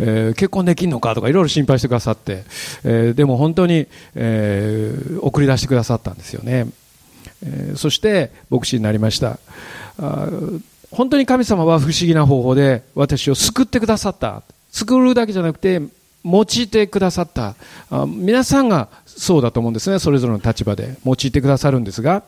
[0.00, 2.44] えー、結婚できんのかとかいろいろ心配してくださって、
[2.84, 3.86] えー、でも本当に、
[4.16, 6.66] え、送り出してくださったんですよね。
[7.44, 9.38] え、そして牧師になりました。
[9.98, 10.28] あ
[10.90, 14.42] 本当に神様は不思議な方法で私を救ってくださった。
[14.70, 15.80] 救うだけじゃなくて、
[16.24, 17.56] 用いてくださった
[18.06, 19.98] 皆さんがそうだと思うんですね。
[19.98, 22.22] それぞれの立場で用いてくださるんですが、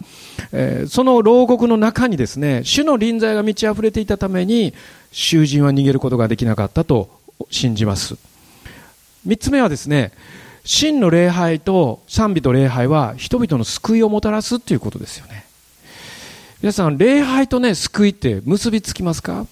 [0.53, 4.75] えー、その牢獄の中にですね主の臨在が満ち溢れていたために
[5.13, 7.11] 囚人は逃げることができなかったと
[7.51, 8.17] 信じます。
[9.27, 10.13] 3つ目はですね
[10.65, 15.45] 真の礼拝と賛美と礼拝は人々の救いをもたらすということですよね。
[16.63, 19.47] 皆さん礼拝とね救いって結びつきますか？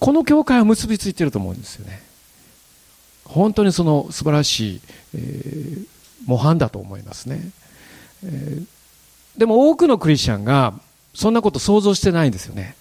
[0.00, 2.02] この教会は結びついてると思うんですよね。
[3.24, 4.80] 本当にその素晴らしい、
[5.14, 5.86] えー、
[6.26, 7.40] 模範だと思いますね、
[8.24, 8.66] えー、
[9.38, 10.74] でも多くのクリスチャンが
[11.14, 12.76] そんなこと想像してないんですよね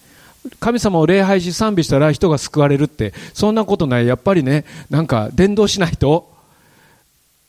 [0.60, 6.34] 神様を礼拝し賛美したら人が救われるってそんなことないやっぱりねなんか伝道しないと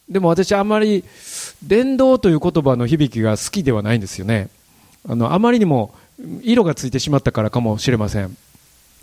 [0.08, 1.04] でも私あんまり
[1.62, 4.48] 伝道という言葉の響きが好きではないんですよね。
[5.08, 5.94] あの、あまりにも
[6.42, 8.36] 色がついてしまったからかもしれません。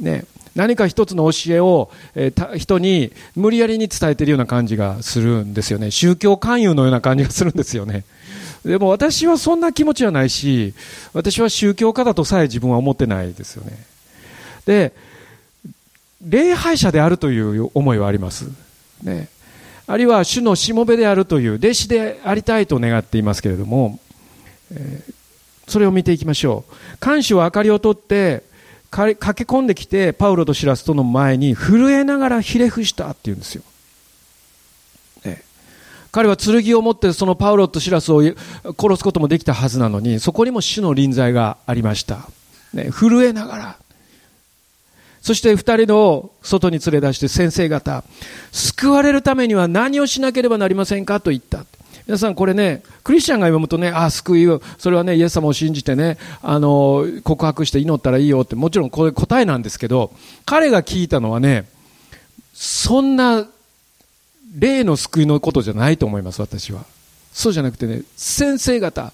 [0.01, 5.91] ね、何か一つの教えを、えー、人に無理やりに伝えているような感じがするんですよね。
[5.91, 8.03] 宗教勧誘のような感じがするんですよね。
[8.65, 10.73] でも私はそんな気持ちはないし、
[11.13, 13.77] 私は宗教家だとさえ自分は思ってないですよね。
[14.65, 14.93] で、
[16.21, 18.45] 礼拝者であるという思いはあります。
[19.01, 19.29] ね。
[19.87, 23.99] あるいは主のしもべであるという弟子でありたいと願っていますけれども、
[24.71, 25.13] えー、
[25.67, 26.97] それを見ていきましょう。
[26.99, 28.43] 看守は明かりを取って、
[28.91, 33.63] 駆け込んできて、パウロとシラスとの前に震えながらひれ伏したって言うんですよ。
[35.23, 35.43] ね、
[36.11, 38.35] 彼は剣を持ってそのパウロとシラスを殺
[38.97, 42.29] すこともできたはずなのに、そこにも主の臨在がありました。
[42.73, 43.77] ね、震えながら。
[45.21, 48.03] そして二人の外に連れ出して先生方、
[48.51, 51.19] 救われるためには何をしなければなりませんか？
[51.19, 51.63] と言った。
[52.07, 60.11] 皆さんこれね、クリスチャンが読むとね、ああ、救いを、それはね、イエス様を信じてね、あの、告白して祈ったらいいよって、もちろんこれ答えなんですけど、
[60.45, 61.67] 彼が聞いたのはね、
[62.53, 63.45] そんな、
[64.57, 66.83] 霊の救いのことじゃないと思います、私は。
[67.31, 69.13] そうじゃなくてね、先生方、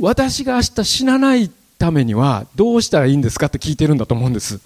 [0.00, 4.60] 私が明日死なないためにはどうしたらいいんですかって聞いてるんだと思うんです。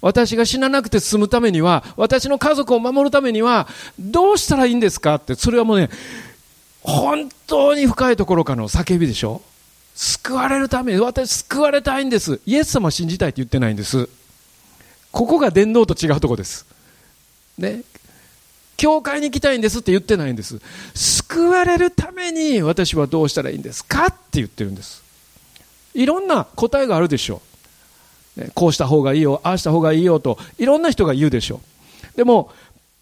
[0.00, 3.66] 私が死ななくて済むためには、私の家族を守るためには、
[3.98, 5.88] どうしたらいいんですかって、それはもうね、
[6.84, 9.42] 本当に深いところからの叫びでしょ？
[9.94, 12.40] 救われるために、私救われたいんです。
[12.46, 14.08] イエス様を信じたいって言ってないんです。
[15.10, 16.66] ここが伝道と違うところです。
[17.58, 17.82] ね？
[18.76, 20.60] 教会に行きたいんですって言ってないんです。
[20.94, 25.02] 救われるために私はどうしたらいいんですかって言ってるんです。
[25.94, 27.40] いろんな答えがあるでしょ
[28.36, 28.50] う。
[28.52, 31.60] こうした方がいいよ、ああした方がいいよと、いろんな人が言うでしょ
[32.14, 32.16] う。
[32.16, 32.50] でも、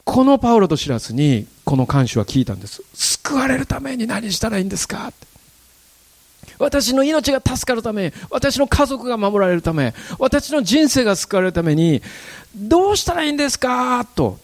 [0.04, 2.82] このパウロと知らずに、この看守は聞いたんです。
[2.92, 5.12] 救われるために何したらいいんですか？
[6.58, 12.02] 私の命が助かるため、私の家族が守られるため、私の人生が救われるために、
[12.54, 14.04] どうしたらいいんですか？
[14.04, 14.38] と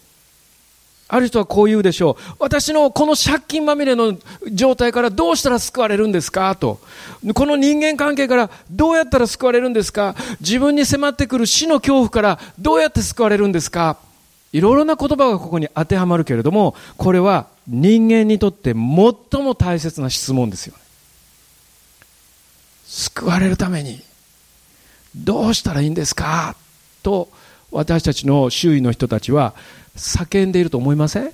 [1.09, 2.35] ある人はこう言うでしょう。
[2.39, 4.17] 私のこの借金まみれの
[4.51, 6.55] 状態からどうしたら救われるんですか？
[6.55, 6.79] と。
[7.33, 10.15] この人間関係からどうやったら救われるんですか？
[10.39, 13.97] 自分に迫ってくる死の恐怖からどうやって救われるんですか？
[14.51, 20.81] いろいろな言葉がここに当てはまるけれども、これは人間にとって最も大切な質問ですよね。
[22.85, 24.01] 救われるために
[25.15, 26.55] どうしたらいいんですか？
[27.03, 27.29] と
[27.71, 29.53] 私たちの周囲の人たちは
[29.95, 31.31] 叫んでいると思いません？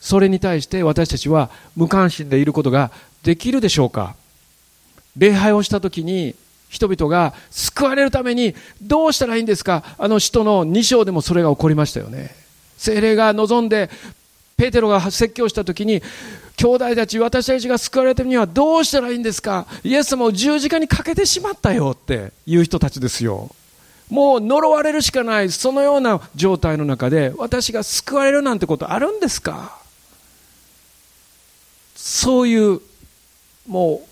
[0.00, 2.90] それに対して私たちは無関心でいることが
[3.22, 4.16] できるでしょうか？
[5.16, 6.34] 礼拝をした時に
[6.72, 9.84] 人々が救われるためにどうしたらいいんですか？
[9.98, 12.34] あの使徒の2章でもそれが起こりましたよね。
[12.78, 13.90] 精霊が望んで
[14.56, 16.02] ペテロが説教した時に
[16.56, 19.66] 兄弟たち私たちが救われてるにはどうしたらいいんですか？
[19.84, 23.54] イエス様を十字架にかけてしまったよっていう人たちですよ。
[24.08, 29.78] もう呪われるしかない、そのような状態の中で、私が救われるなんてことあるんですか？
[31.94, 32.80] そういう、
[33.66, 34.08] もう、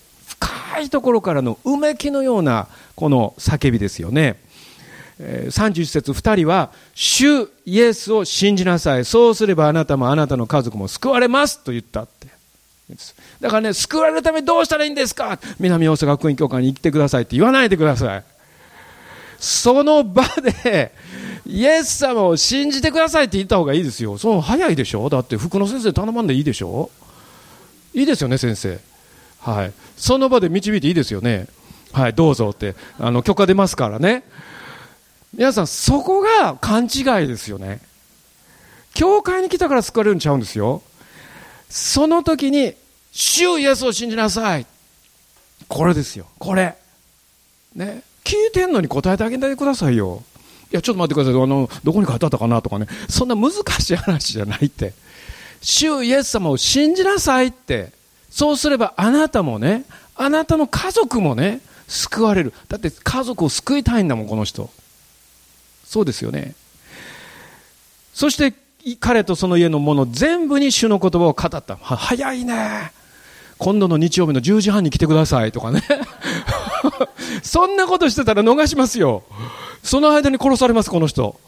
[0.71, 4.37] 深いところからのうめきのような、この叫びですよね。
[5.19, 9.05] 31節2人は、主イエスを信じなさい。
[9.05, 12.29] そうすればあなたもあなたの家族も救われますと言ったって。
[13.41, 18.25] だからね、救われるためにどうしたらいいんですか南大阪学院教会に行ってくださいって言わないでください。
[19.41, 20.23] その場
[20.63, 20.93] で、
[21.47, 24.19] イエス様を信じてくださいって言った方がいいですよ。
[24.19, 26.91] その早いでしょだって福野先生頼まんでいいでしょ
[27.93, 28.90] いいですよね、先生。
[29.41, 29.73] はい。
[29.97, 31.47] その場で導いていいですよね。
[31.93, 32.75] はい、どうぞって。
[32.99, 34.23] あの、許可出ますからね。
[35.35, 37.81] 皆さん、そこが勘違いですよね。
[38.95, 40.83] 教会に来たから救われるんちゃうんですよ。
[41.69, 42.75] その時に、
[43.13, 44.67] 主イエスを信じなさい。
[45.69, 46.27] これですよ。
[46.39, 46.77] これ。
[47.75, 48.03] ね。
[48.25, 50.23] 聞いてんのに答えてあげてくださいよ。
[50.73, 51.43] いや、ちょっと待ってください。
[51.43, 52.87] あの、どこに書いてあったかなとかね。
[53.09, 54.93] そんな難しい話じゃないって。
[55.63, 57.93] 主イエス様を信じなさいって。
[58.31, 62.53] そうすればあなたもね、あなたの家族もね、救われる。
[62.69, 64.71] だって家族を救いたいんだもん、この人。
[65.85, 66.55] そうですよね。
[68.15, 68.55] そして
[69.01, 71.77] 彼とその家の者全部に主の言葉を語った。
[71.77, 72.93] 早いね。
[73.59, 75.83] 今度の日曜日の10時半に来てくださいとかね。
[77.43, 79.23] そんなことしてたら逃しますよ。
[79.83, 81.39] その間に殺されます、この人。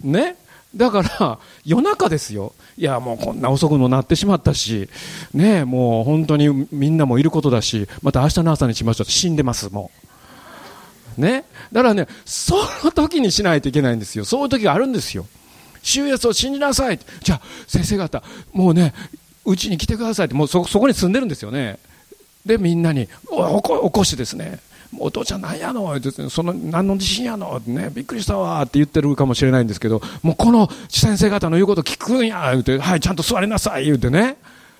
[0.00, 0.36] ね？
[0.74, 2.54] だから、夜中ですよ。
[2.78, 4.88] いや、もうこんな遅くもなってしまったし、
[5.34, 9.90] ね、もう本当にみんなもいることだし、また明日の朝にしましょう死んでます、も
[11.18, 11.20] う。
[11.20, 11.44] ね。
[11.72, 14.24] だからね、その時にしないといけないんですよ。
[14.24, 15.26] そういう時があるんですよ。
[15.82, 18.94] 主イエスを信じなさいじゃあ先生方もうね
[19.44, 21.78] うちに来てくださいってもうそそこに住んでるんですよね
[22.46, 24.60] でみんなに起こしてですね
[24.98, 27.60] お父ちゃんなんやのその何の自信やの？
[27.66, 34.36] ねびっくりしたわって言ってるかもしれないんですけどもうこの先生方の言うこと聞くんや言うてはいちゃんと座りなさい言うてね。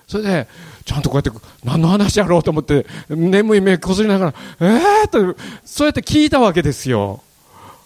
[0.07, 0.47] それで
[0.85, 4.65] ちゃんとこうやって何の話やろうと思って眠い目こすりながらえ
[5.05, 7.23] えー、とそうやって聞いたわけですよ。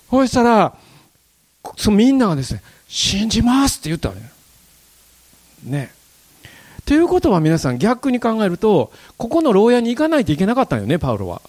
[0.10, 0.76] そしたら
[1.78, 4.22] そみんながですね信じますって言ったのよ。
[5.64, 5.92] ね。
[6.86, 11.42] ということは皆さん逆に考えるとここの牢屋に行かないといけなかったんよねパウロは。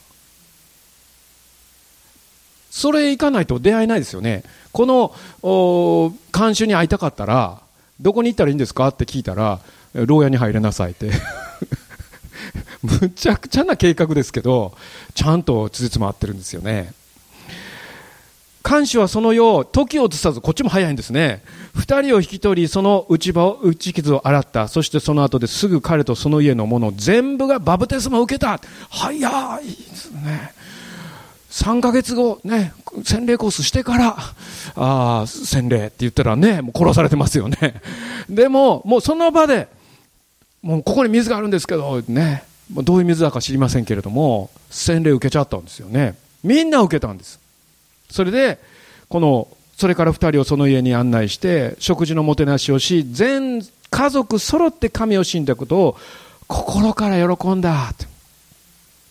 [2.71, 4.45] それ行かないと出会えないですよね。
[4.73, 7.61] この監修に会いたかったら
[8.01, 9.61] どこに行ったらいいんですかって聞いたら
[9.95, 11.11] 牢屋に入れなさいって。
[12.83, 14.73] むちゃくちゃな計画ですけど
[15.13, 16.93] ちゃんとつじつま合ってるんですよね。
[18.63, 21.43] 看守はそのよう時を移さずこっちも早いんですね。
[21.75, 24.69] 二人を引き取りその内場を内傷を洗った。
[24.69, 28.61] そしてその後ですぐ彼とその家のもの全部がバブテスマを受けた。
[28.91, 30.53] 早いですね。
[31.51, 32.73] 3ヶ月後ね
[33.05, 34.17] 洗礼コースしてから
[34.77, 37.81] あ洗礼って言ったらねもう殺されてますよね。
[38.29, 39.69] でももうその場で
[40.63, 46.17] もうここに水があるんですけどねどういう水だか知りませんけれども洗礼受けちゃったんですよね。
[46.45, 47.41] みんな受けたんです。
[48.11, 48.59] それで
[49.09, 55.97] このそれから2人をその家に案内して食事のもてなしをし全家族揃って神を信じたことを
[56.47, 57.95] 心から喜んだ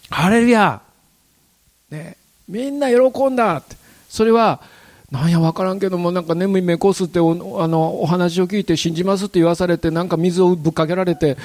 [0.09, 0.81] ハレルヤ、
[1.89, 2.17] ね、
[2.47, 3.61] みんな喜んだ
[4.09, 4.61] それは
[5.11, 11.37] なんや分からんけどもなんか眠い目こすっておあのお話を聞いて信じますって言わされてなんか水をぶっかけられて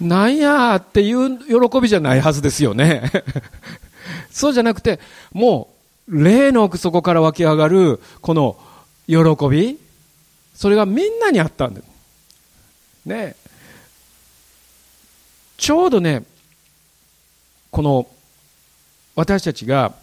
[0.00, 3.10] なんやっていう喜びじゃないはずですよね。
[4.30, 4.98] そうじゃなくて
[5.32, 5.72] も
[6.08, 8.56] う霊の奥底から湧き上がるこの
[9.06, 9.16] 喜
[9.48, 9.78] び
[10.56, 11.82] それがみんなにあったんだ。
[13.06, 13.36] ね。
[15.56, 16.24] ちょうどね
[17.70, 18.08] この
[19.14, 19.94] 私たちが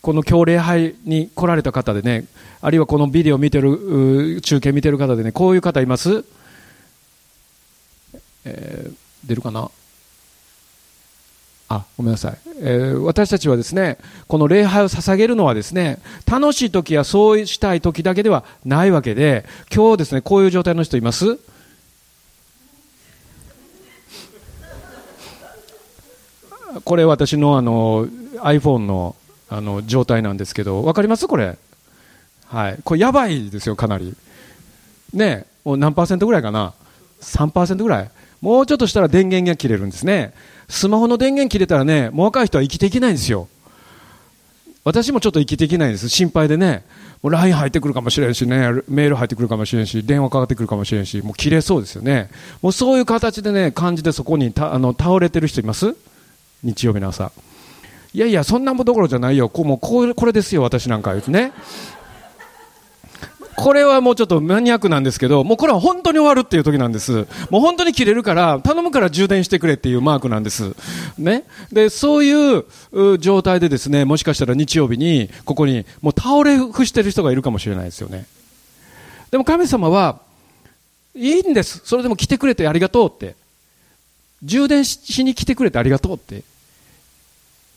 [0.00, 2.24] この今日礼拝に来られた方でね、
[2.60, 6.24] あるいはこのビデオ見てる、中継見てる方でね、こういう方います？
[8.44, 8.94] えー、
[9.26, 9.70] 出るかな？
[11.68, 19.44] あ、ごめんなさい、えー、私たちはですね、この礼拝を捧げるのはですね、楽しい時やそうしたい時だけではないわけで、
[19.74, 21.38] 今日ですね、こういう状態の人います？
[26.84, 29.16] これ私のあの iPhone の
[29.50, 31.26] あの状態なんですけど分かります？
[31.26, 31.56] これ。
[32.46, 32.78] はい。
[32.84, 34.14] これやばいですよかなり。
[35.12, 36.74] ねもう何パーセントぐらいかな
[37.20, 38.10] ？3%ぐらい。
[38.40, 40.32] もうちょっとしたら電源が切れるんですね。
[40.68, 43.48] スマホの電源切れたらねもう若い人は生きていけないんですよ。
[44.84, 46.08] 私もちょっと生きていけないんです。
[46.08, 46.84] 心配でね。
[47.20, 48.70] もう LINE 入ってくるかもしれんしね。
[48.88, 52.30] メール入ってくるかもしれんし電話かかってくるかもしれんしもう切れそうですよね。
[52.62, 55.96] もうそういう形でね感じでそこにたあの倒れてる人います？
[56.62, 57.32] 日曜日の朝。
[58.18, 61.52] いやいや、そんなもどころじゃないよ、こうもうこうこれですよ、私なんか言うね。
[63.54, 67.28] これはもうちょっとマニアックなんですけど、もうこれは本当に終わるっていう時なんです。
[67.48, 70.74] もう本当に切れるから、頼むから充電してくれっていうマークなんです。
[71.16, 71.44] ね。
[71.70, 72.64] で、そういう
[73.20, 78.26] 状態でですね、もしかしたら日曜日に、ここにもう倒れ伏してる人がいるかもしれないですよね。
[79.30, 80.18] でも神様は、
[81.14, 81.82] いいんです。
[81.84, 83.36] それでも来てくれてありがとうって。
[84.42, 86.42] 充電しに来てくれてありがとうって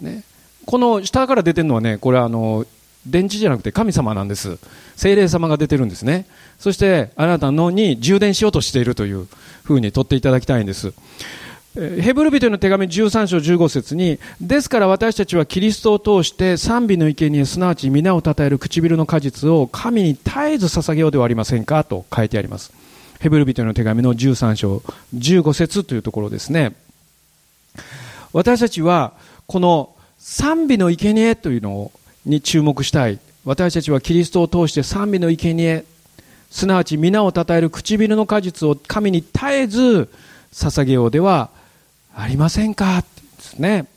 [0.02, 0.24] ね、
[0.72, 2.66] この下から出てるのはね、これはあの、
[3.06, 4.58] 電池じゃなくて神様なんです。
[4.96, 6.26] 精霊様が出てるんですね。
[6.60, 9.28] そしてあなたのに充電しようとしているという
[9.66, 10.94] ふうに取っていただきたいんです。
[11.76, 21.84] ヘブル人の手紙13章15節に、ですから私たちはキリストを通して賛美の生贄すなわち皆を称える唇の果実を神に絶えず捧げようではありませんか？
[21.84, 22.72] と書いてあります。
[23.20, 24.78] ヘブル人の手紙の13章
[25.18, 26.76] 15節というところですね。
[28.32, 29.12] 私たちは
[29.48, 31.92] この賛美の生贄というの
[32.26, 33.20] に注目したい。
[33.44, 35.84] 私たちはキリストを通して賛美の生贄、
[36.52, 40.10] すなわち皆を称える唇の果実を神に絶えず
[40.54, 41.50] 捧げようでは
[42.16, 43.02] ありませんか？
[43.02, 43.08] で
[43.40, 43.88] すね。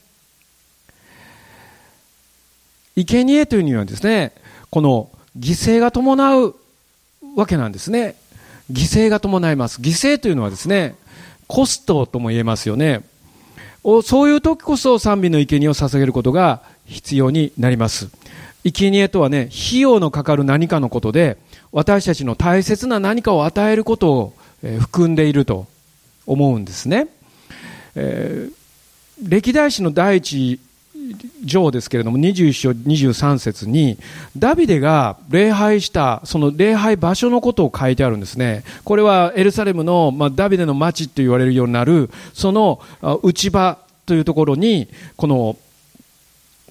[2.97, 4.33] 生贄というにはですね、
[4.71, 6.55] この犠牲が伴う
[7.37, 8.17] わけなんですね。
[8.73, 9.83] 犠牲が伴います。
[9.83, 10.95] 犠牲というのはですね、
[11.49, 13.03] コストとも言えますよね。
[14.03, 18.09] そういう時こそ賛美の生贄を捧げることが必要になります。
[18.65, 21.37] 生贄とはね、費用のかかる何かのことで、
[21.71, 24.33] 私たちの大切な何かを与えることを
[24.81, 25.67] 含んでいると
[26.27, 27.09] 思うんですね。
[27.95, 28.53] えー、
[29.23, 30.59] 歴代史の第一
[31.45, 33.99] 上ですけれども、21章23節に、
[34.37, 38.65] ダビデが礼拝した、その礼拝場所のことを書いてあるんですね。
[38.85, 42.81] これはエルサレムの、まあ、ダビデの町と言われるようになる、その
[43.23, 45.57] 内場というところに、この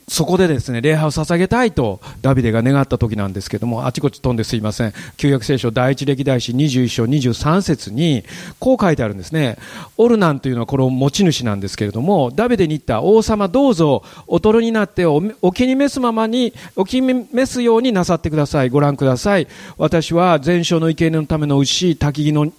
[0.08, 4.94] そこでですね、礼拝を捧げたいとダビデが願った時なんですけども、あちこち飛んですいません。
[5.18, 8.24] 旧約聖書第一歴代史21章23節に、
[8.60, 9.58] こう書いてあるんですね。
[9.98, 15.22] オルナンというのはこの持ち主なんですけれども、ダビデに言った王様どうぞおとろになってお
[15.54, 18.70] 気に召すままに、お気に召すようになさってください。
[18.70, 19.48] ご覧ください。
[19.78, 22.52] 私は全焼の生贄のための牛、焚き木の、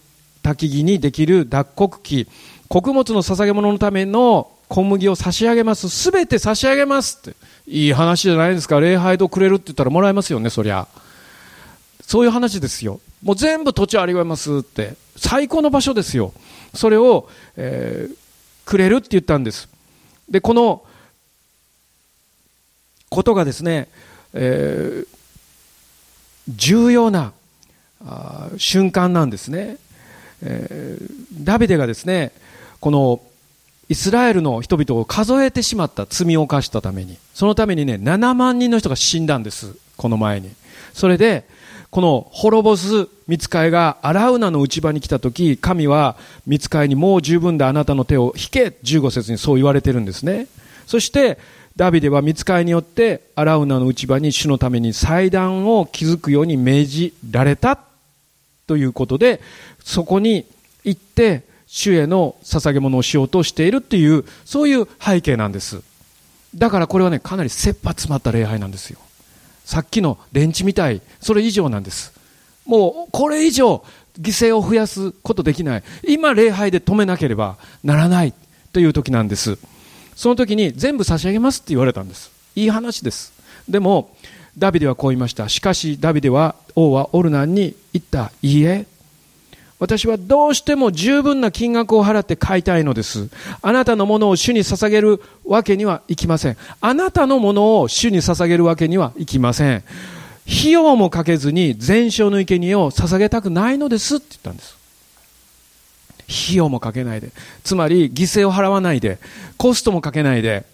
[0.42, 2.26] 焚き木にできる脱穀機、
[2.68, 5.88] 穀物の捧げ物のための小麦を差し上げます。
[5.88, 7.36] すべて差し上げますって。
[7.66, 8.80] いい話じゃないですか。
[8.80, 10.86] 礼拝とくれるって言ったらもらえますよね、そりゃ。
[12.00, 13.00] そういう話ですよ。
[13.22, 14.94] もう全部土地ありますって。
[15.16, 16.32] 最高の場所ですよ。
[16.74, 18.16] それを、えー、
[18.66, 19.68] くれるって言ったんです。
[20.28, 20.82] で、この
[23.08, 23.88] ことがですね、
[24.34, 25.06] えー、
[26.48, 27.32] 重要な
[28.58, 29.78] 瞬間なんですね。
[30.42, 31.08] えー、
[31.44, 32.32] ダビデがですね、
[32.80, 33.20] この
[33.88, 39.76] イスラエルの人々を数えてしまった罪を犯したために、そのためにね、7万人の人が死んだんです。
[39.96, 40.50] この前に。
[40.92, 41.44] それで、
[41.90, 46.16] この滅ぼす見つかいがアラウナの内場に来た時、神は
[46.46, 50.46] 見つかいにもう十分であなたの手を引け、15節にそう言われてるんですね。
[50.86, 51.38] そして、
[51.76, 57.80] ダビデは見つかいによってアラウナの内場に主のために祭壇を築くように命じられた
[58.66, 59.40] ということで、
[59.82, 60.46] そこに
[60.84, 61.42] 行って
[61.74, 65.82] 主への捧げ物をしようとしているっていう、そういう背景なんです。
[66.54, 69.00] だからこれはね、かなり切羽詰まった礼拝なんですよ。
[69.64, 72.12] さっきの電池みたい、それ以上なんです。
[72.64, 73.84] もう、これ以上、
[74.20, 75.82] 犠牲を増やすことできない。
[76.06, 78.32] 今、礼拝で止めなければならない
[78.72, 79.58] という時なんです。
[80.14, 82.30] その時に全部差し上げますって言われたんです。
[82.54, 83.32] いい話です。
[83.68, 84.14] でも、
[84.56, 85.48] ダビデはこう言いました。
[85.48, 88.30] しかし、ダビデは、王はオルナンに言った。
[88.42, 88.86] いいえ、
[89.84, 93.28] 私はどうしても十分な金額を払って買いたいのです。
[93.60, 96.56] あなたのものを主に捧げるわけにはいきません。
[96.80, 99.84] あなたのものを主に捧げるわけにはいきません。
[100.48, 104.74] 費用もかけずに全焼の生贄を捧げたくないのですって言ったんです。
[106.46, 107.30] 費用もかけないで。
[107.62, 109.18] つまり犠牲を払わないで、
[109.58, 110.64] コストもかけないで、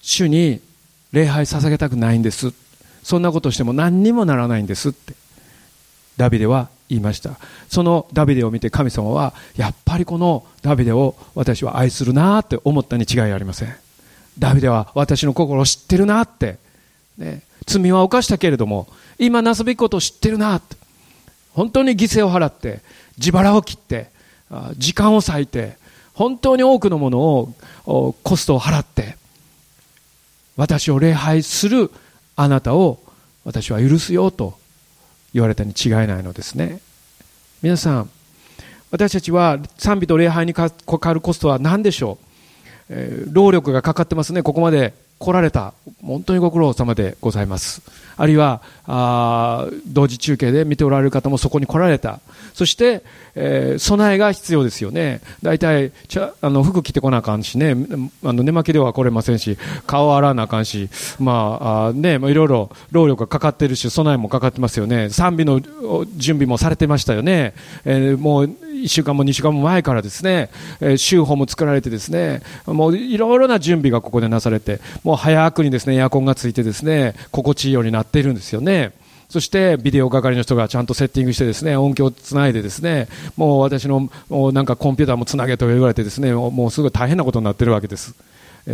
[0.00, 0.60] 主に
[1.12, 2.52] 礼拝捧げたくないんです。
[3.04, 5.14] そんなことしても何にもならないんですって。
[6.16, 7.38] ダビデは言いました。
[7.68, 13.74] そのダビデを見て神様はやっぱりこのダビデを私は愛するなって思ったに違いありません。
[14.38, 16.58] ダビデは私の心を知ってるなって、
[17.18, 18.88] ね、罪は犯したけれども
[19.18, 20.76] 今なすべきことを知ってるなって。
[21.52, 22.80] 本当に犠牲を払って
[23.18, 24.10] 自腹を切って
[24.76, 25.76] 時間を割いて
[26.14, 27.54] 本当に多くのものを
[28.22, 29.16] コストを払って
[30.56, 31.90] 私を礼拝する
[32.36, 33.00] あなたを
[33.44, 34.58] 私は許すよと
[35.32, 36.80] 言われたに違いないのですね。
[37.62, 38.10] 皆さん
[38.90, 42.26] 私たちは賛美と礼拝にかかるコストは何でしょう、
[42.90, 44.42] えー、労力がかかってますね。
[44.42, 45.72] ここまで来られた
[46.02, 47.80] 本当にご苦労様でございます。
[48.16, 52.20] あるいはあ同時中継で見ておられる方もそこに来られた。
[52.54, 53.02] そして、
[53.34, 55.20] えー、備えが必要ですよね。
[55.42, 57.74] 大体ちゃあの服着てこなあかんしね。
[58.24, 59.56] あの寝巻きでは来れませんし
[59.86, 65.10] 顔洗わなあかんしまああね、いろいろ労力がかかってるし備えもかかってますよね。
[65.10, 65.60] 賛美の
[66.16, 67.54] 準備もされてましたよね、
[67.84, 68.50] えー、もう
[68.82, 78.92] 1週間も2週間も前からですね、えー、週報も作られてですねもういろいろな準備がここでなされてもう早くにですねエアコンがついてですね心地いいようになっているんですよね。
[79.28, 83.08] そしてビデオ係の人がちゃんとセッティングしてですね音響をつないでですね
[83.38, 84.10] もう私の
[84.52, 88.14] なんかコンピューターもつなげと言われてですねもうすごい大変なことになっているわけです。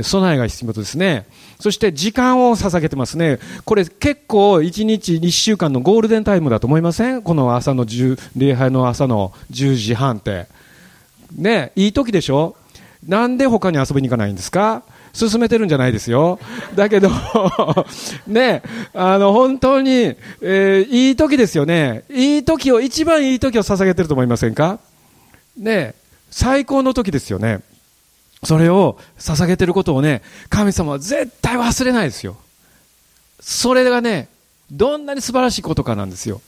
[0.03, 1.27] 備えが必要ですね。
[1.61, 3.39] そして時間を捧げてますね。
[3.65, 7.23] これ結構1日1週間のゴールデンタイムだと思いません？
[7.23, 10.47] この朝の10、礼拝の朝の10時半って。
[11.35, 12.57] ね、いい時でしょ？
[13.07, 14.83] なんで他に遊びに行かないんですか？
[15.15, 16.39] 進めてるんじゃないですよ。
[16.77, 17.11] だけど
[18.29, 18.63] ね、
[18.95, 19.91] あの、本当に、
[20.43, 22.05] えー、いい時ですよね。
[22.11, 24.79] いい時を、一番いい時を捧げてると思いませんか？
[25.57, 25.95] ね、
[26.31, 27.61] 最高の時ですよね。
[28.45, 32.37] それを捧げてることをね、神様は絶対忘れないですよ。
[33.41, 34.29] それがね、
[34.71, 36.41] どんなに素晴らしいことかなんですよ。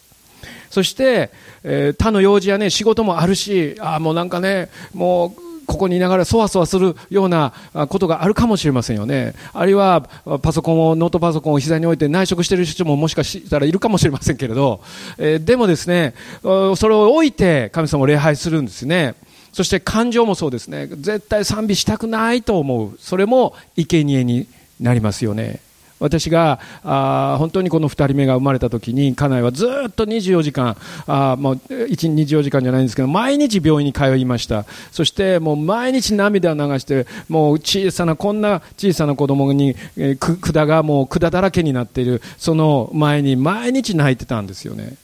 [0.70, 1.30] そして、
[1.64, 7.52] えー、他の用事やね、仕事もあるし、ああ、もうなんかね、もう、ここにいながらそわそわするような
[7.88, 9.34] ことがあるかもしれませんよね。
[9.52, 10.02] あるいは
[10.42, 14.80] パソコンを、ノートパソコンを膝に置いて内職している人ももしかしたらいるかもしれませんけれど、
[15.16, 19.14] えー、でもですね、それを置いて神様を礼拝するんですね。
[19.52, 20.86] そして感情もそうですね。
[20.86, 22.98] 絶対賛美したくないと思う。
[23.00, 24.46] それも生贄に
[24.80, 25.60] なりますよね
[26.00, 44.96] 私があ本当にこの2人目が生まれた時に家内はずっと24時間あもう1 24時間じゃないんですけど毎日病院に通いましたそしてもう毎日涙を流してもう小さなこんな小さな子供に、えー、管がもう管だらけになっているその前に毎日泣いてたんですよね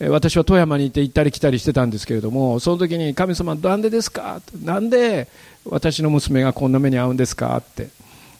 [0.00, 4.40] 私は富山にいて行ったり来たりしてたんですけれどもその時に神様なんでですか？
[4.62, 5.28] なんで
[5.64, 7.56] 私の娘がこんな目に遭うんですか？
[7.56, 7.88] って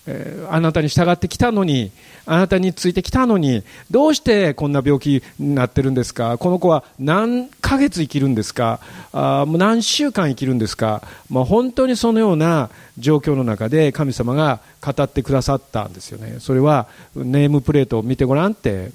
[0.07, 1.91] えあなたに従ってきたのに、
[2.27, 8.81] あなたについてきたのに、どうしてこんな病気になってるんですか、この子は何ヶ月生きるんですか、
[9.13, 16.87] あもう何週間生きるんですか、まあ、本当にそのような状況の中で神様が語ってくださったんですよね、それは
[17.17, 18.93] ネームプレートを見てごらんって、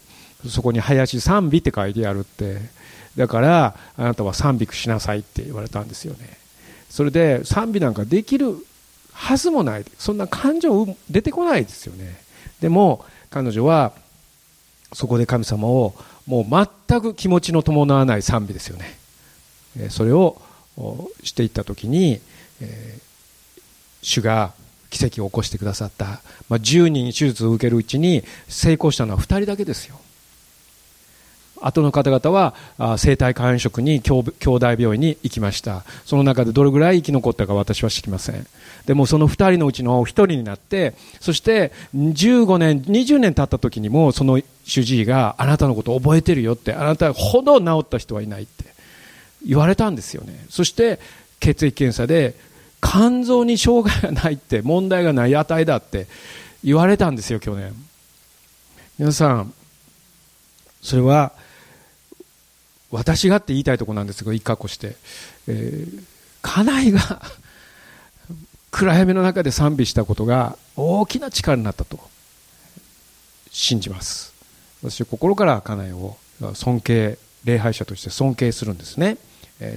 [0.48, 2.60] そこに林賛美って書いてあるって、
[3.18, 6.38] だからあなたは賛美しなさいって言われたんですよね。
[6.90, 8.56] それで賛美なんかできる
[9.12, 9.86] はずもない。
[9.98, 12.22] そんな感情出てこないですよね。
[12.62, 13.92] でも彼女は
[14.94, 15.94] そこで神様を
[16.26, 19.90] もう全く気持ちの伴わない賛美ですよね。
[19.90, 20.42] それを
[21.24, 22.22] していった時に、
[22.62, 23.00] え
[24.02, 24.54] 主が
[24.90, 30.00] 奇跡を起こしてくださった、まあ、10人手術を受けるうちに成功したのは2人だけですよ。
[31.62, 35.84] 後の方々は生体肝炎職に兄弟病院に行きました。
[36.06, 38.48] その中でどれぐらい生き残ったか私は知りません。
[38.86, 48.66] でもその2人のうちの1人になってそして15年20年経った時にもその主治医があなたのこと覚えてるよってあなたほど治った人はいないって
[49.46, 50.46] 言われたんですよね。
[50.50, 51.00] そして
[51.40, 52.36] 血液検査で
[52.82, 56.08] 肝臓に障害がないって問題がない値だって
[56.64, 57.74] 言われたんですよ去年。
[58.98, 59.54] 皆さん
[60.82, 61.34] それは
[62.92, 64.96] 私がって言いたいところなんですが一括弧して、
[65.48, 66.04] えー、
[66.42, 67.22] 家内が
[68.72, 72.00] 暗闇の中で賛美したことが大きな力になったと
[73.52, 74.34] 信じます。
[74.84, 76.18] 私は心から家内を
[76.54, 79.18] 尊敬礼拝者として尊敬するんですね。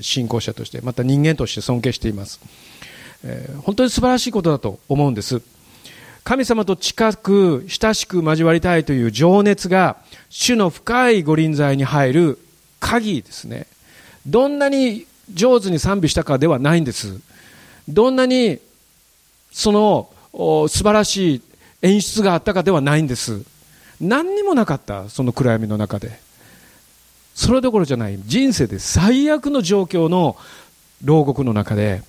[0.00, 2.38] 信仰者としてまた人間として尊敬しています、
[3.24, 5.42] えー、本当に素晴らしいことだと思うんです。
[6.24, 9.96] 神様と近く親しく交わりたいという情熱が
[10.30, 12.38] 主の深い御臨在に入る
[12.82, 13.66] 鍵ですね。
[14.26, 17.20] どんなに上手に賛美したかではないんです。
[17.88, 18.58] どんなに
[19.52, 20.10] その
[20.68, 21.42] 素晴らしい
[21.82, 23.42] 演出があったかではないんです。
[24.00, 26.18] 何にもなかったその暗闇の中で。
[27.34, 28.18] それどころじゃない。
[28.26, 30.36] 人生で最悪の状況の
[31.04, 32.02] 牢獄の中で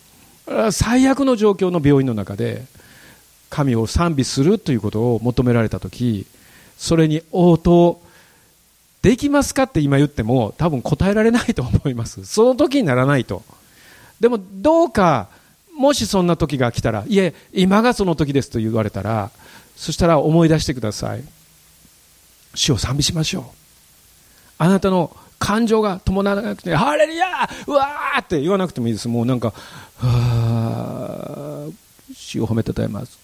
[0.71, 2.65] 最悪の状況の病院の中で
[3.49, 6.26] 神を賛美するということを求められた時
[6.78, 8.01] それに応答
[9.04, 12.26] できますかって今言っても多分答えられないと思います。
[12.26, 13.43] その時にならないと。
[14.20, 15.28] でもどうか
[15.76, 19.30] もしそんな時が来たらいえ今がその時ですと言われたら
[19.76, 21.24] そしたら思い出してください。
[22.56, 23.43] 主を賛美しましょう。
[24.58, 27.70] あなたの感情が伴わなくて、ハレルヤー!
[27.70, 29.10] うわーって言わなくてもいいです。
[29.10, 29.51] もうなんか、
[29.97, 31.70] は
[32.16, 33.20] 主を褒めたたえます。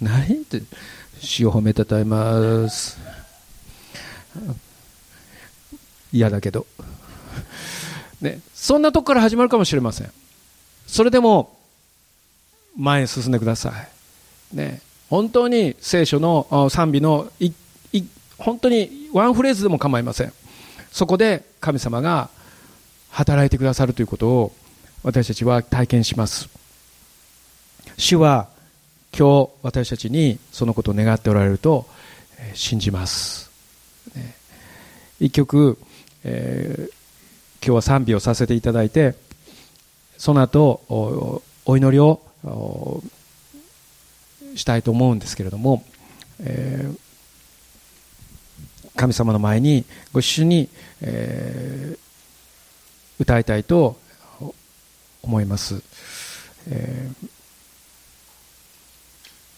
[0.00, 0.24] 何?
[0.24, 0.62] って、
[1.20, 2.98] 主を褒めたたえます。
[6.12, 6.66] 嫌だけど、
[8.20, 10.12] ね、そんなとこから始まるかもしれません。
[10.86, 11.58] それでも
[12.76, 13.72] 前に進んでくださ
[14.52, 17.30] い、ね、本当に聖書の賛美の
[18.38, 20.32] 本当にワンフレーズでも構いません。
[20.92, 22.28] そこで神様が
[23.10, 24.52] 働いてくださるということを
[25.02, 26.48] 私たちは体験します。
[27.96, 28.48] 主は
[29.16, 31.86] 今日私たちにそのことを願っておられると
[32.54, 33.43] 信じます。
[35.20, 35.78] 一曲、
[36.24, 36.82] えー、
[37.64, 39.14] 今日は賛美をさせていただいて
[40.16, 42.20] その後おお祈りを
[44.54, 45.84] したいと思うんですけれども、
[46.40, 46.98] えー、
[48.96, 50.68] 神様の前にご一緒に、
[51.00, 51.98] えー、
[53.18, 53.96] 歌いたいと
[55.22, 55.82] 思います、
[56.68, 57.28] えー、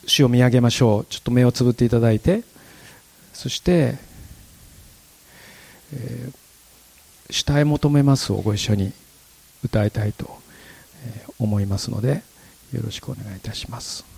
[0.07, 1.05] 主を見上げましょう。
[1.07, 2.43] ちょっと目をつぶっていただいて
[3.33, 3.99] そして
[5.95, 8.93] えー、主体求めますをご一緒に
[9.65, 10.39] 歌いたいと
[11.39, 12.23] 思いますので
[12.73, 14.16] よろしくお願いいたします。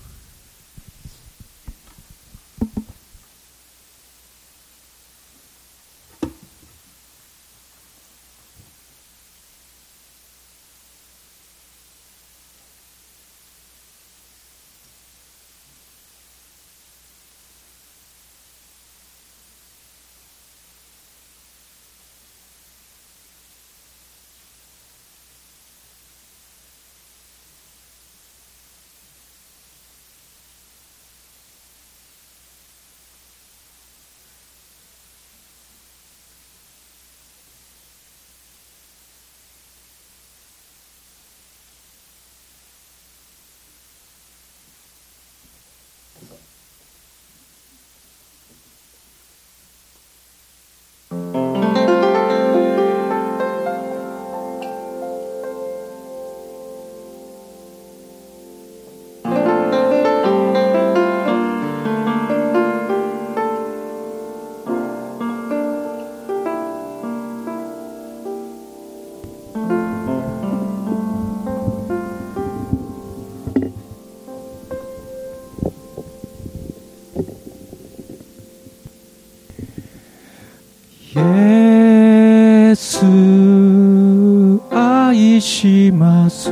[82.99, 83.05] ス
[84.75, 86.51] 愛します。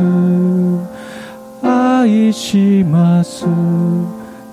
[1.60, 3.44] 愛します。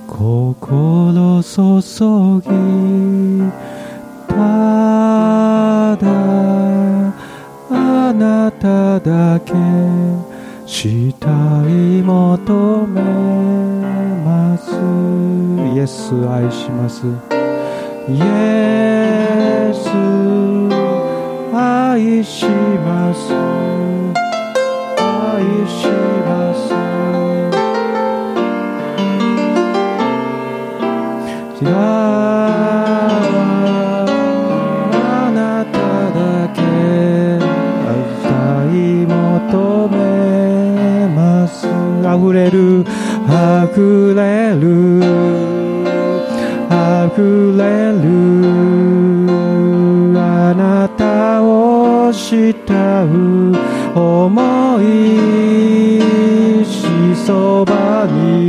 [0.07, 2.49] 心注ぎ。
[4.27, 4.35] た
[5.97, 6.07] だ
[7.69, 9.53] あなただけ。
[10.65, 13.01] したい求め
[14.25, 14.71] ます。
[15.75, 17.05] イエス愛します。
[18.09, 20.53] イエス。
[21.93, 23.31] 愛します。
[25.05, 25.85] 愛し
[26.25, 26.73] ます。
[34.91, 35.77] あなた
[36.17, 36.59] だけ
[38.25, 39.95] 愛い求め
[41.09, 41.67] ます。
[41.67, 42.83] 溢れる
[43.29, 44.65] 溢れる
[46.71, 48.03] 溢れる
[50.15, 50.92] あなた
[52.14, 52.74] 慕
[53.05, 53.57] う
[53.99, 54.86] 思い
[56.64, 56.86] し
[57.26, 58.47] そばに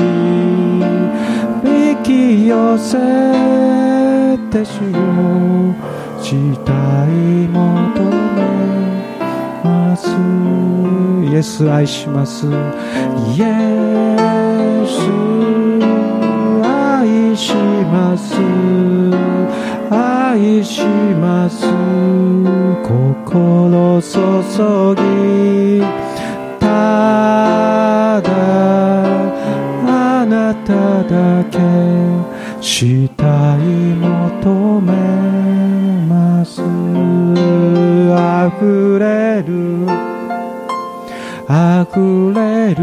[1.65, 2.99] 引き寄せ
[4.51, 5.75] て主よ
[6.23, 6.35] し
[6.65, 6.73] た
[7.07, 7.09] い
[7.49, 8.43] 求め
[9.65, 10.09] ます。
[11.31, 12.47] イエス愛します。
[12.47, 12.51] イ
[13.41, 13.45] エ
[14.87, 15.01] ス
[16.63, 17.55] 愛し
[17.93, 19.34] ます。
[19.91, 20.83] 愛し
[21.21, 21.67] ます。
[22.83, 25.83] 心注ぎ
[26.59, 28.29] ただ
[29.87, 31.59] あなただけ
[32.61, 33.59] したい
[33.97, 34.93] 求め
[36.07, 36.63] ます。
[38.55, 39.87] 溢れる
[41.49, 42.83] 溢れる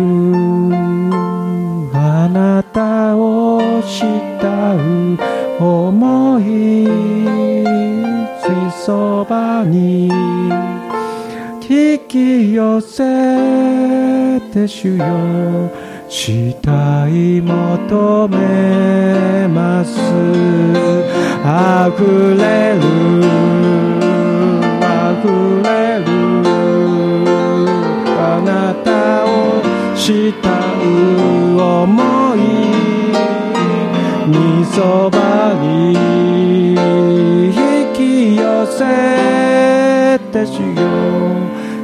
[1.94, 6.88] あなたを慕う思い
[8.42, 10.10] つそばに
[11.70, 15.06] 引き寄せて主よ
[16.10, 19.92] したい求めます。
[21.46, 22.82] 溢れる
[24.90, 25.28] 溢
[25.64, 26.06] れる。
[28.20, 29.28] あなたを
[29.96, 30.51] 慕う
[40.46, 40.74] せしよ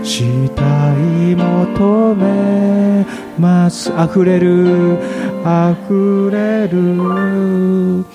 [0.03, 3.05] したい求め
[3.37, 3.91] ます。
[3.91, 4.97] 溢れる
[5.43, 8.05] 溢れる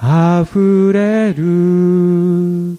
[0.00, 2.78] 溢れる。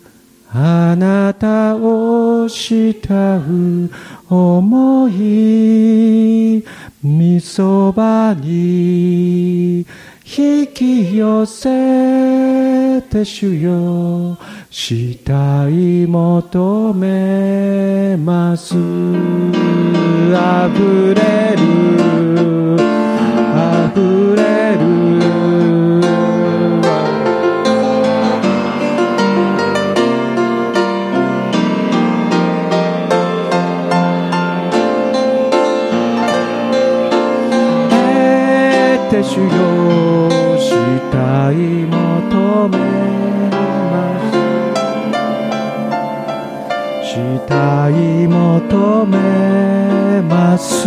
[0.51, 3.91] あなたを慕う
[4.30, 6.63] 思い
[7.03, 9.86] みそばに
[10.32, 14.38] 引き寄せて主よ
[14.69, 18.75] したい求めます。
[20.36, 22.77] あふれる
[23.55, 24.80] あふれる。
[39.09, 39.68] 得て主よ
[47.50, 47.50] ます。
[47.50, 50.84] したい求めます。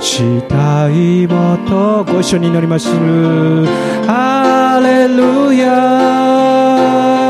[0.00, 2.88] したいもとご一緒に祈ります。
[4.06, 7.23] ハレルヤ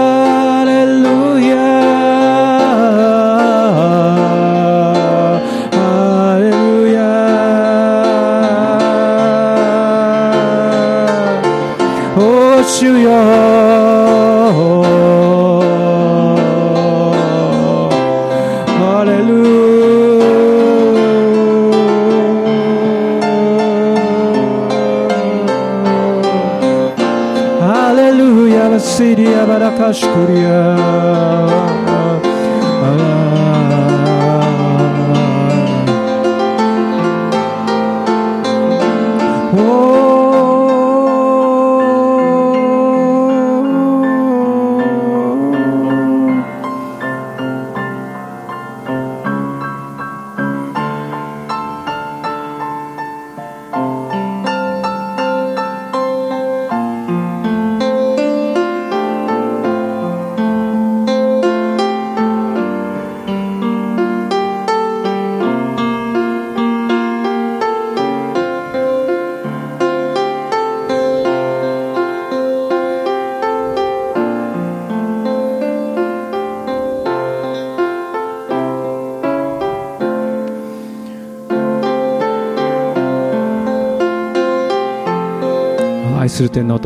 [30.28, 30.76] リア
[39.52, 40.03] バ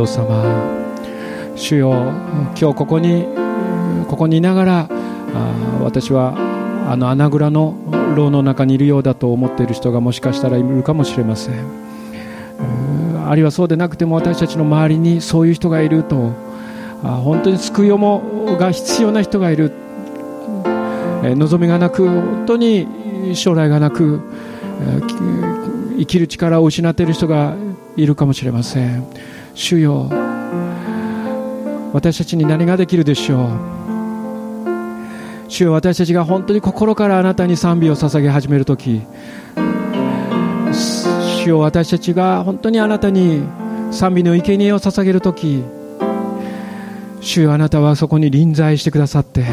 [0.06, 0.44] 様
[1.56, 1.90] 主よ
[2.60, 3.26] 今日ここに
[4.08, 4.88] ここにいながら
[5.82, 6.34] 私は
[6.90, 7.74] あの穴蔵の
[8.16, 11.54] 牢の中にいるようだと思っている人がもしかしたらいるかもしれません。
[13.28, 16.32] あるいはそうでなくても私たちの周りにそういう人がいると
[17.02, 19.72] 本当に救いをもが必要な人がいる。
[21.22, 24.20] 望みがなく本当に将来がなく
[25.98, 27.56] 生きる力を失っている人が
[27.96, 29.04] いるかもしれません。
[29.60, 30.08] 主よ。
[31.92, 33.48] 私たちに何ができるでしょう？
[35.48, 39.00] 主よ私たちが本当に心からあなたに賛美を捧げ始めるとき
[41.42, 43.42] 主よ私たちが本当にあなたに
[43.90, 45.64] 賛美の生贄を捧げるとき
[47.20, 49.44] 主よあなたはそこに臨在してくださって。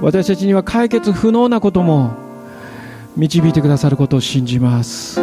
[0.00, 2.14] 私たちには解決不能なことも
[3.16, 5.20] 導いてくださることを信じます。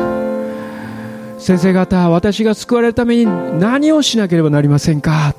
[1.48, 3.26] 先生方私が救われるために
[3.58, 5.34] 何をしなければなりませんか？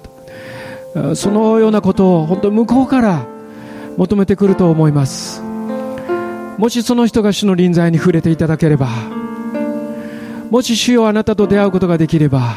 [1.14, 3.26] そのようなことを本当向こうから
[3.98, 5.42] 求めてくると思います。
[6.56, 8.88] もしその人が主の臨在に触れていただければ
[10.48, 12.56] もし主よあなたと出会うことができれば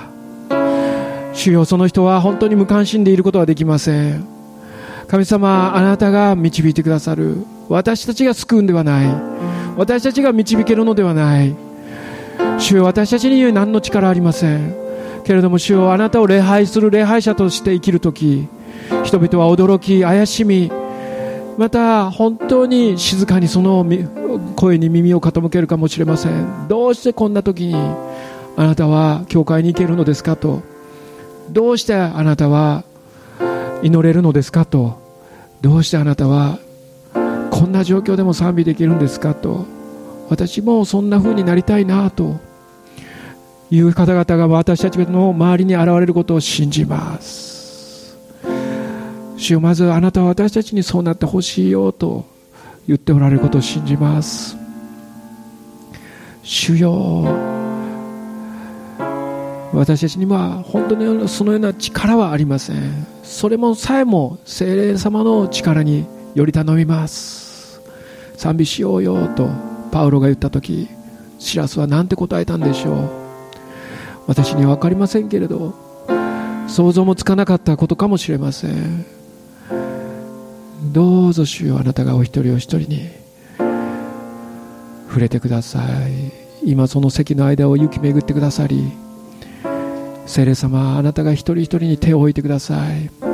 [1.34, 4.26] 主よその人は本当に無関心でいることはできません。
[5.10, 7.46] 神様あなたが導いてくださる。
[7.68, 9.14] 私たちが救うんではない。
[9.76, 11.54] 私たちが導けるのではない。
[12.62, 14.76] 主よ私たちに何の力ありません。
[15.24, 18.48] けれども主よあなたを礼拝する礼拝者として生きる時
[19.04, 20.72] 人々は驚き怪しみ
[21.58, 23.86] また本当に静かにその
[24.56, 26.68] 声に耳を傾けるかもしれません。
[26.70, 30.62] どうしてこんな時にあなたは教会に行けるのですかと。
[31.50, 32.84] どうしてあなたは
[33.84, 35.02] 祈れるのですかと。
[35.62, 36.60] どうしてあなたは
[37.52, 39.66] こんな状況でも賛美できるんですかと。
[40.30, 42.51] 私もそんな風になりたいなと。
[43.72, 48.18] いう方々が私たちの周りに現れることを信じます。
[49.38, 52.26] 主よまずあなたは私たちにそうなってほしいよと
[52.86, 54.58] 言っておられることを信じます。
[56.44, 57.24] 主よ
[59.74, 63.08] 私たちには本当にそのような力はありません。
[63.24, 66.06] それもさえも精霊様の力に
[66.36, 67.80] より頼みます。
[68.36, 69.48] 賛美しようよと
[69.92, 70.90] パウロが言った時
[71.40, 73.21] シラスは何て答えたんでしょう？
[74.28, 75.74] 私には分かりませんけれど
[76.68, 79.06] 想像もつかなかったことかもしれません。
[80.94, 83.10] どうぞ主よあなたがお一人お一人に
[85.08, 86.32] 触れてください。
[86.64, 88.92] 今その席の間を行き巡ってくださり
[90.28, 93.31] 聖霊様あなたが一人一人に手を置いてください。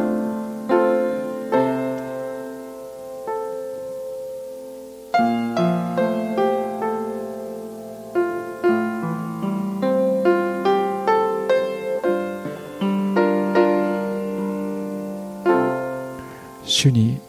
[16.77, 17.19] 主に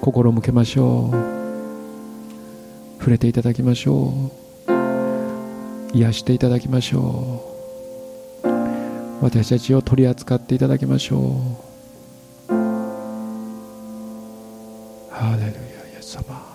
[0.00, 1.12] 心向けましょう。
[2.98, 4.14] 触れていただきましょ
[5.92, 5.94] う。
[5.94, 7.44] 癒していただきましょ
[8.42, 8.48] う。
[9.22, 11.18] 私たちを取り扱っていただきましょ
[12.48, 12.52] う。
[15.10, 15.52] ハレルヤイ
[15.98, 16.45] エス様。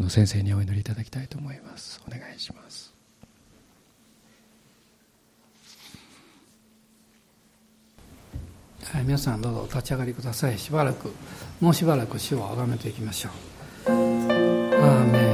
[0.00, 2.00] 福野先生にお祈りいただきたいと思います。
[2.08, 2.94] お願いします。
[8.82, 10.58] はい、皆さんどうぞ立ち上がりください。
[10.58, 11.12] しばらく
[11.60, 13.90] もうしばらく主をあがめていきましょう。
[13.90, 15.29] アーメン。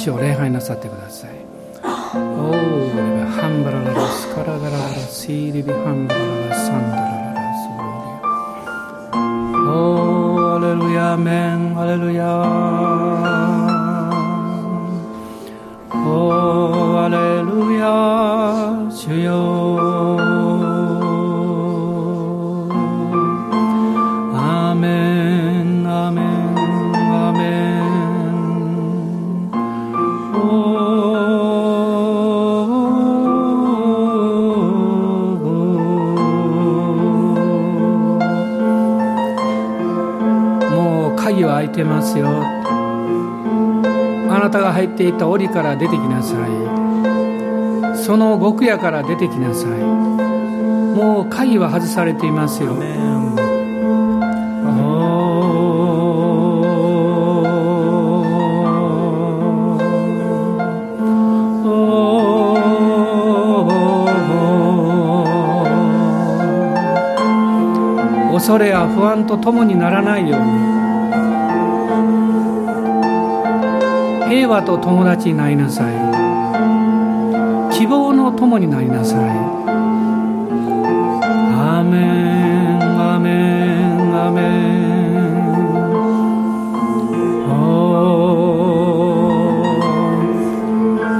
[0.00, 1.30] 主を礼拝なさってください。
[1.82, 7.09] おーハンバラララスカラガラララシーリビハンバラララサンダラ
[45.40, 48.04] 入っていた檻から出てきなさい。
[48.04, 49.70] その極夜から出てきなさい。
[49.70, 52.76] もう鍵は外されていますよ。
[68.32, 70.79] 恐れや不安とともにならないように
[74.30, 75.94] 平和と友達になりなさい。
[77.76, 79.18] 希望の友になりなさい。
[81.58, 84.50] アメンアメンアメン。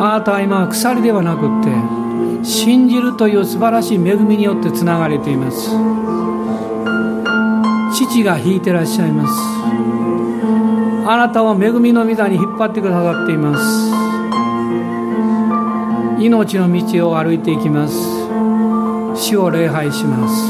[0.01, 5.71] あなたは今鎖ではなくって信じるという素晴らしい恵みによってつながれています。
[7.93, 9.33] 父が引いてらっしゃいます。
[11.07, 13.91] あなたを恵みの御座に引っ張ってくださっています。
[16.23, 17.95] 命の道を歩いていきます。
[19.15, 20.50] 主を礼拝します。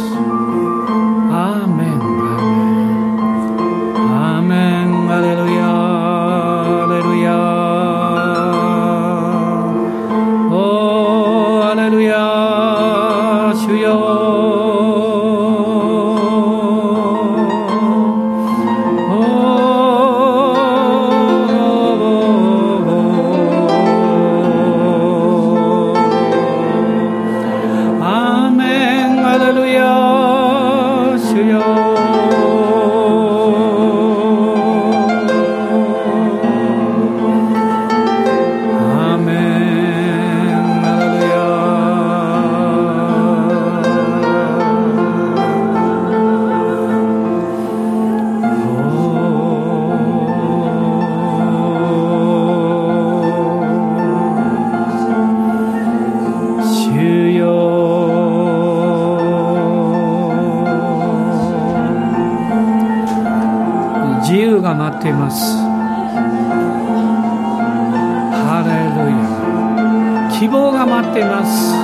[70.41, 71.74] 希望が待っています。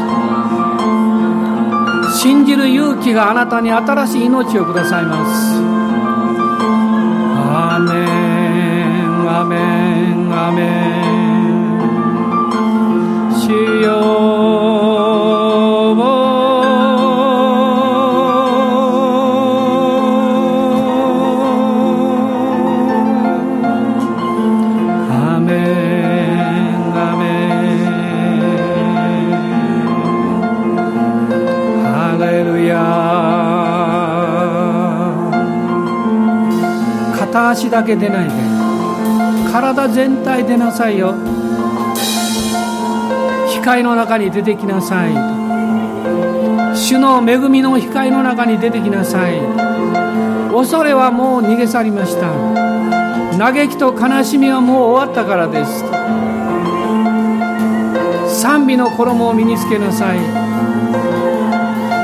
[2.18, 5.60] 信じる勇気があなたに新しい命をくださいます。
[7.36, 7.92] アーメ
[9.04, 9.58] ンアーメ
[10.14, 10.62] ンアーメ
[13.30, 13.36] ン。
[13.38, 14.45] 主よ
[37.56, 38.34] 足だけ出ないで。
[39.50, 41.14] 体全体出なさいよ。
[43.48, 45.14] 光の中に出てきなさい
[46.76, 49.40] 主の恵みの光の中に出てきなさい
[50.52, 52.28] 恐れはもう逃げ去りました。
[53.38, 55.82] 嘆きと悲しみはもう終わったからです
[58.40, 60.18] 賛美の衣を身につけなさい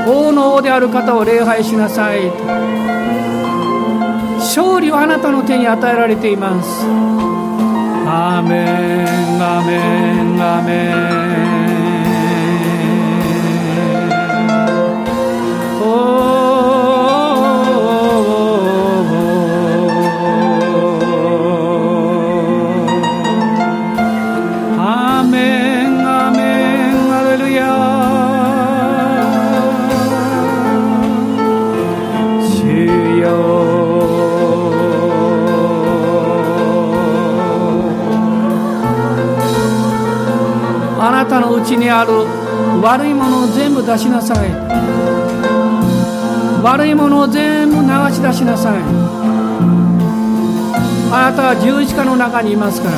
[0.09, 2.31] 王の王である方を礼拝しなさい
[4.93, 6.85] はあなたの手に与えられています。
[8.07, 9.77] アーメンアメ
[10.23, 11.62] ンアメン。
[41.63, 42.13] うちにある
[42.83, 44.51] 悪いものを全部出しなさい。
[46.61, 47.83] 悪いものを全部流
[48.13, 48.81] し出しなさい。
[51.13, 52.97] あなたは十字架の中にいますから。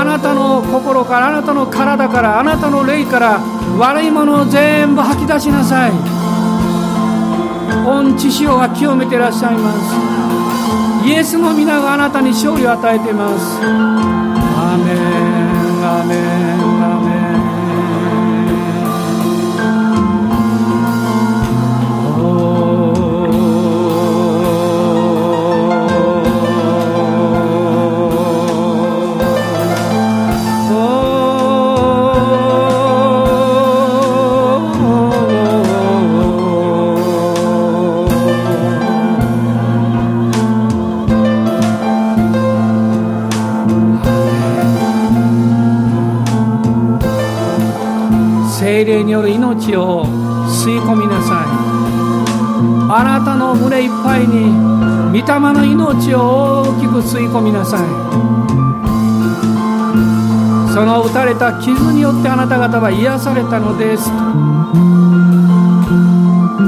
[0.00, 3.40] あなたの心からあなたの体からあなたの霊から
[3.78, 5.92] 悪いものを全部吐き出しなさい。
[7.84, 11.08] 御知潮が清めていらっしゃいます。
[11.08, 13.58] イエスの皆があなたに勝利を与えています。
[13.60, 14.96] アーメン
[15.84, 16.30] アメ
[17.00, 17.03] ン。
[49.24, 50.04] る命を
[50.46, 51.46] 吸い込みなさい
[52.90, 54.52] あなたの胸いっぱいに
[55.18, 57.80] 御霊の命を大きく吸い込みなさい
[60.74, 64.10] その打たれた傷によってあなた方は癒されたのです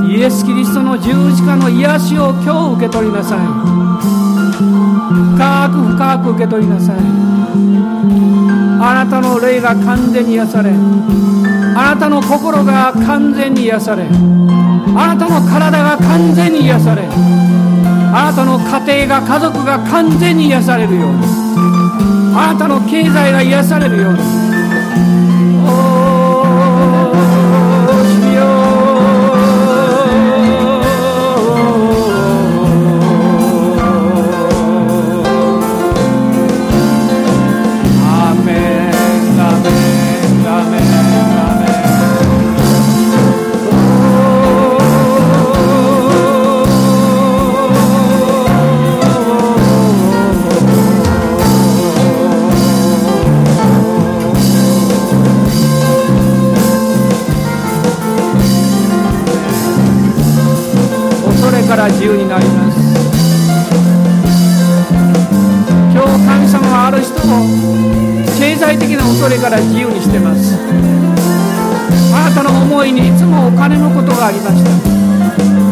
[0.09, 3.41] イエス・キリストの十字架の癒しを今日受け取りなさい
[5.37, 21.25] 深く深く受け取りなさいあなたの霊が完全に癒されあなたの心が完全に癒されあなたの体が完全に癒されあなたの家庭が家族が完全に癒されるように
[22.35, 24.46] あなたの経済が癒されるように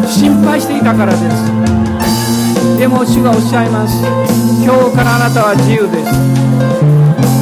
[0.06, 2.78] 心配していたからです。
[2.78, 4.02] でも主がおっしゃいます。
[4.64, 6.10] 今日からあなたは自由です。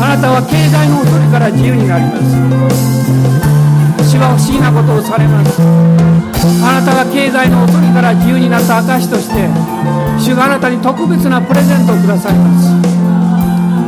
[0.03, 4.11] あなたは経済の恐れから自由になります。
[4.11, 5.63] 主は不思議なことをされます。
[6.65, 9.49] あなたが経済の恐れから自由になった証として
[10.19, 12.61] 主があなたに特別なプレゼントをくださいま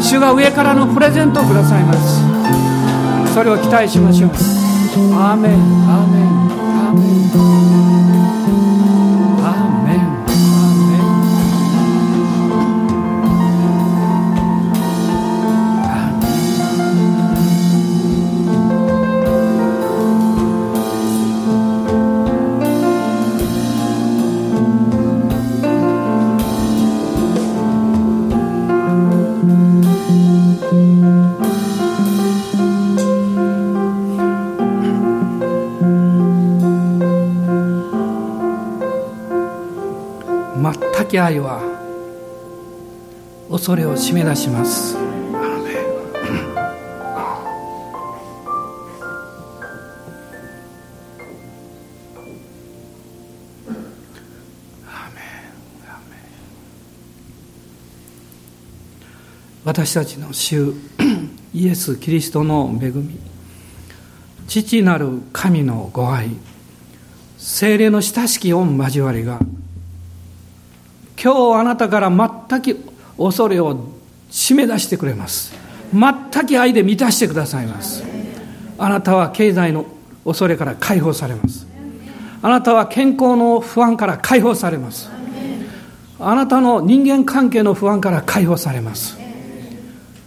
[0.01, 0.09] す。
[0.09, 3.35] 主が上からのプレゼントをくださいます。
[3.35, 4.31] それを期待しましょう。
[5.15, 5.53] アーメン
[5.90, 6.24] アーメン
[6.78, 8.14] アーメン。
[41.25, 41.63] 愛は
[43.51, 44.97] 恐れを締め出します。
[59.65, 60.75] 私たちの主
[61.55, 63.19] イエス・キリストの恵み
[64.47, 66.29] 父なる神のご愛
[67.39, 69.41] 精霊の親しき御交わりが
[71.25, 72.85] 今日あなたから全く
[73.17, 73.89] 恐れを
[74.31, 75.55] 締め出してくれます。
[75.91, 78.05] 全く愛で満たしてくださいます。
[78.77, 79.87] あなたは経済の
[80.27, 81.67] 恐れから解放されます。
[82.43, 85.09] あなたは健康の不安から解放されます。
[86.21, 89.17] あなたの人間関係の不安から解放されます。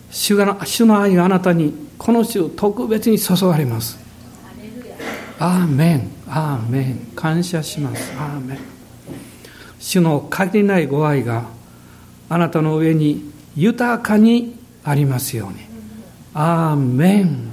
[0.09, 3.99] 主が主の愛があなたにこの週特別に注がれます。
[5.37, 6.11] アーメン。
[6.27, 7.11] アーメン。
[7.15, 8.11] 感謝します。
[8.17, 8.76] アーメン。
[9.87, 11.45] 主の限りないご愛が
[12.27, 15.59] あなたの上に豊かにありますように。
[16.33, 17.46] アーメン